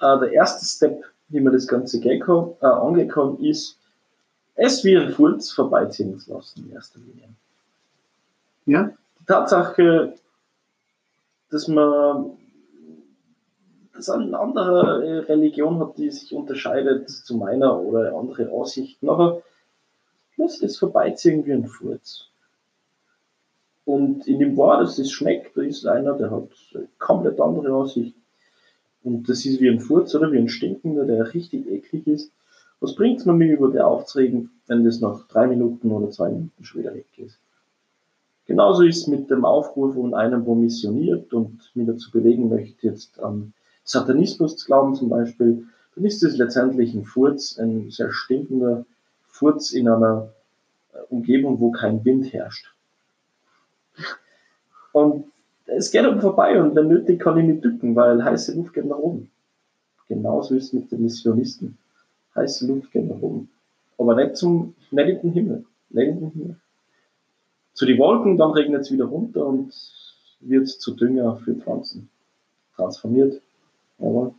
Äh, 0.00 0.18
der 0.18 0.32
erste 0.32 0.66
Step, 0.66 1.02
wie 1.28 1.40
man 1.40 1.54
das 1.54 1.66
Ganze 1.66 2.00
kann, 2.00 2.50
äh, 2.60 3.06
kann, 3.06 3.38
ist, 3.38 3.78
es 4.56 4.84
wie 4.84 4.96
ein 4.96 5.12
Furz 5.12 5.52
vorbeiziehen 5.52 6.18
zu 6.18 6.34
lassen 6.34 6.64
in 6.64 6.72
erster 6.72 6.98
Linie. 6.98 7.28
Ja? 8.66 8.90
Die 9.20 9.24
Tatsache, 9.26 10.14
dass 11.50 11.68
man 11.68 12.36
dass 13.96 14.10
eine 14.10 14.38
andere 14.38 15.04
äh, 15.04 15.18
Religion 15.20 15.78
hat, 15.80 15.96
die 15.96 16.10
sich 16.10 16.32
unterscheidet 16.34 17.08
zu 17.08 17.36
meiner 17.36 17.78
oder 17.78 18.14
andere 18.14 18.50
Aussichten, 18.50 19.08
aber 19.08 19.42
lass 20.36 20.58
das 20.60 20.76
vorbeiziehen 20.76 21.46
wie 21.46 21.52
ein 21.52 21.66
Furz. 21.66 22.26
Und 23.84 24.26
in 24.26 24.38
dem 24.38 24.56
Bar, 24.56 24.80
dass 24.80 24.96
das 24.96 25.10
schmeckt, 25.10 25.56
da 25.56 25.62
ist 25.62 25.86
einer, 25.86 26.14
der 26.14 26.30
hat 26.30 26.48
komplett 26.98 27.40
andere 27.40 27.72
Aussicht. 27.72 28.14
Und 29.04 29.28
das 29.28 29.46
ist 29.46 29.60
wie 29.60 29.70
ein 29.70 29.80
Furz 29.80 30.14
oder 30.14 30.32
wie 30.32 30.38
ein 30.38 30.48
Stinkender, 30.48 31.04
der 31.04 31.32
richtig 31.32 31.66
eklig 31.68 32.06
ist. 32.06 32.32
Was 32.80 32.94
bringt 32.94 33.20
es 33.20 33.26
mir, 33.26 33.32
mich 33.32 33.50
über 33.50 33.70
der 33.70 33.86
aufzuregen, 33.86 34.50
wenn 34.66 34.84
das 34.84 35.00
nach 35.00 35.26
drei 35.28 35.46
Minuten 35.46 35.90
oder 35.90 36.10
zwei 36.10 36.28
Minuten 36.28 36.64
schon 36.64 36.82
wieder 36.82 36.94
weg 36.94 37.06
ist? 37.16 37.38
Genauso 38.46 38.82
ist 38.84 38.98
es 38.98 39.06
mit 39.08 39.28
dem 39.30 39.44
Aufruf 39.44 39.94
von 39.94 40.14
einem, 40.14 40.46
wo 40.46 40.54
missioniert 40.54 41.32
und 41.32 41.70
mir 41.74 41.86
dazu 41.86 42.10
belegen 42.10 42.48
möchte, 42.48 42.86
jetzt 42.86 43.18
an 43.18 43.52
Satanismus 43.82 44.56
zu 44.56 44.66
glauben 44.66 44.94
zum 44.94 45.08
Beispiel, 45.08 45.66
dann 45.94 46.04
ist 46.04 46.22
es 46.22 46.36
letztendlich 46.36 46.94
ein 46.94 47.04
Furz, 47.04 47.58
ein 47.58 47.90
sehr 47.90 48.12
stinkender 48.12 48.84
Furz 49.26 49.72
in 49.72 49.88
einer 49.88 50.32
äh, 50.92 50.98
Umgebung, 51.08 51.58
wo 51.60 51.70
kein 51.70 52.04
Wind 52.04 52.32
herrscht. 52.32 52.72
Und 54.92 55.26
es 55.66 55.90
geht 55.90 56.04
aber 56.04 56.20
vorbei 56.20 56.60
und 56.60 56.74
wenn 56.76 56.88
nötig 56.88 57.20
kann 57.20 57.38
ich 57.38 57.46
mich 57.46 57.60
dücken, 57.60 57.96
weil 57.96 58.22
heiße 58.22 58.54
Luft 58.54 58.74
geht 58.74 58.86
nach 58.86 58.98
oben. 58.98 59.30
Genauso 60.08 60.54
ist 60.54 60.66
es 60.66 60.72
mit 60.72 60.92
den 60.92 61.02
Missionisten. 61.02 61.78
Heiße 62.36 62.66
Luft 62.66 62.92
geht 62.92 63.08
nach 63.08 63.20
oben. 63.20 63.50
Aber 63.98 64.14
nicht 64.14 64.36
zum, 64.36 64.74
nicht 64.90 65.08
in 65.08 65.20
den 65.20 65.32
Himmel. 65.32 65.64
Nicht 65.90 66.08
in 66.08 66.20
den 66.20 66.30
Himmel. 66.30 66.60
Zu 67.72 67.86
die 67.86 67.98
Wolken, 67.98 68.36
dann 68.36 68.52
regnet 68.52 68.82
es 68.82 68.92
wieder 68.92 69.06
runter 69.06 69.46
und 69.46 69.72
wird 70.40 70.68
zu 70.68 70.94
Dünger 70.94 71.36
für 71.36 71.54
Pflanzen. 71.54 72.08
Transformiert. 72.74 73.40
Aber 73.98 74.34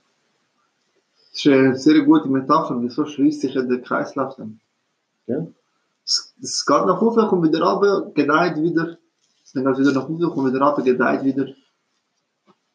Das 1.31 1.45
ist 1.45 1.47
eine 1.47 1.75
sehr 1.75 2.01
gute 2.03 2.29
Metapher, 2.29 2.81
wieso 2.81 3.05
schließt 3.05 3.41
sich 3.41 3.53
ja 3.53 3.61
der 3.61 3.81
Kreislauf 3.81 4.35
dann? 4.35 4.59
Ja. 5.27 5.45
Es, 6.05 6.33
es 6.41 6.65
geht 6.65 6.85
nach 6.85 7.01
oben, 7.01 7.27
kommt 7.27 7.47
wieder 7.47 7.63
runter, 7.63 8.11
gedeiht 8.13 8.61
wieder, 8.61 8.97
dann 9.53 9.65
geht 9.65 9.73
es 9.73 9.79
wieder 9.79 9.93
nach 9.93 10.07
unten, 10.07 10.29
kommt 10.29 10.53
wieder 10.53 10.65
runter, 10.65 10.81
gedeiht 10.81 11.23
wieder. 11.23 11.47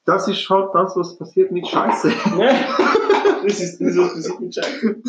Das 0.05 0.27
ist 0.29 0.49
halt 0.51 0.75
das, 0.75 0.97
was 0.97 1.17
passiert 1.17 1.53
mit 1.53 1.67
Scheiße. 1.67 2.11
das 3.43 3.61
ist 3.61 3.81
das, 3.81 3.97
was 3.97 4.15
passiert 4.15 4.41
mit 4.41 4.55
Scheiße. 4.55 5.03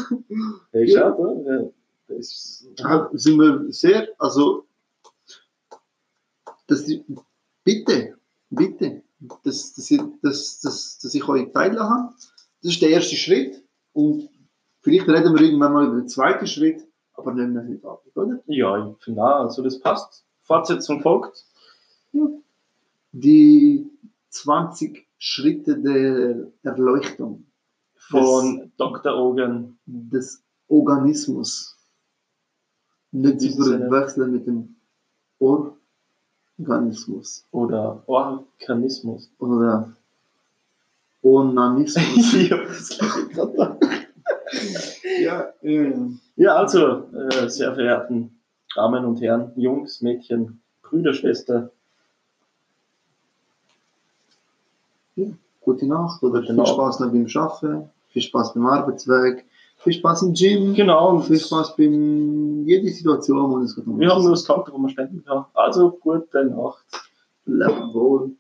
Hey, 0.72 0.91
ja, 0.91 1.17
das 2.08 2.17
ist, 2.17 2.67
Da 2.76 3.10
sind 3.13 3.39
wir 3.39 3.72
sehr, 3.72 4.10
also, 4.19 4.65
das, 6.67 6.86
bitte, 7.63 8.17
bitte, 8.50 9.04
dass, 9.43 9.74
dass, 9.74 9.91
ich, 9.91 10.02
dass, 10.22 10.60
dass, 10.62 11.00
dass 11.00 11.13
ich 11.13 11.28
euch 11.28 11.52
teilen 11.52 11.78
kann. 11.78 12.13
Das 12.62 12.72
ist 12.72 12.82
der 12.82 12.89
erste 12.89 13.15
Schritt 13.15 13.63
und 13.93 14.30
vielleicht 14.82 15.08
reden 15.08 15.34
wir 15.34 15.41
irgendwann 15.41 15.74
mal 15.74 15.88
über 15.88 15.98
den 15.98 16.08
zweiten 16.08 16.48
Schritt, 16.48 16.88
aber 17.13 17.34
nicht 17.34 17.50
mehr 17.50 17.67
heute 17.67 17.88
Abend, 17.88 18.17
oder? 18.17 18.43
ja, 18.48 18.89
ich 18.89 19.04
finde 19.04 19.22
auch, 19.22 19.46
also 19.46 19.62
das 19.62 19.80
passt. 19.80 20.26
Fortsetzung 20.43 21.02
folgt. 21.02 21.46
Die 23.12 23.89
20 24.30 25.07
Schritte 25.18 25.80
der 25.80 26.51
Erleuchtung 26.64 27.45
Von 28.10 28.72
Dr. 28.78 29.18
Ogan. 29.18 29.78
des 29.86 30.41
Organismus. 30.68 31.78
Nicht 33.12 33.41
zu 33.41 33.51
verwechseln 33.51 34.32
mit 34.32 34.47
dem 34.47 34.76
Organismus 36.58 37.45
oder 37.51 38.01
Organismus. 38.08 39.30
oder 39.39 39.93
Onanismus. 41.22 42.49
ja, 45.24 45.54
ähm, 45.62 46.20
Ja, 46.36 46.56
also, 46.56 47.10
äh, 47.14 47.49
sehr 47.49 47.74
verehrten 47.76 48.39
Damen 48.76 49.06
und 49.06 49.22
Herren, 49.22 49.51
Jungs, 49.56 50.01
Mädchen, 50.01 50.60
Brüder, 50.82 51.14
Schwester, 51.14 51.70
gute 55.64 55.88
Nacht 55.88 56.22
oder 56.24 56.41
Gute 56.41 56.53
viel. 56.53 56.66
Spaß 56.66 56.99
noch 56.99 57.11
beim 57.11 57.28
Arbeiten, 57.28 57.89
viel 58.09 58.22
Spaß 58.22 58.53
beim 58.53 58.66
Arbeitsweg, 58.66 59.45
viel 59.78 59.93
Spaß 59.93 60.24
im 60.24 60.34
Gym, 60.34 60.74
genau, 60.74 61.20
viel 61.20 61.39
Spaß 61.39 61.76
beim 61.76 62.66
jede 62.66 62.89
Situation, 62.89 63.51
wo 63.51 63.59
es 63.59 63.76
gerade 63.76 63.97
wir 63.97 64.09
haben 64.09 64.22
nur 64.22 64.32
das 64.32 64.45
Konto, 64.45 64.72
wo 64.72 64.78
man 64.78 64.89
spenden 64.89 65.24
kann. 65.26 65.45
Also, 65.53 65.91
gute 65.91 66.45
Nacht. 66.45 66.86
Leben 67.45 67.93
wohl. 67.93 68.32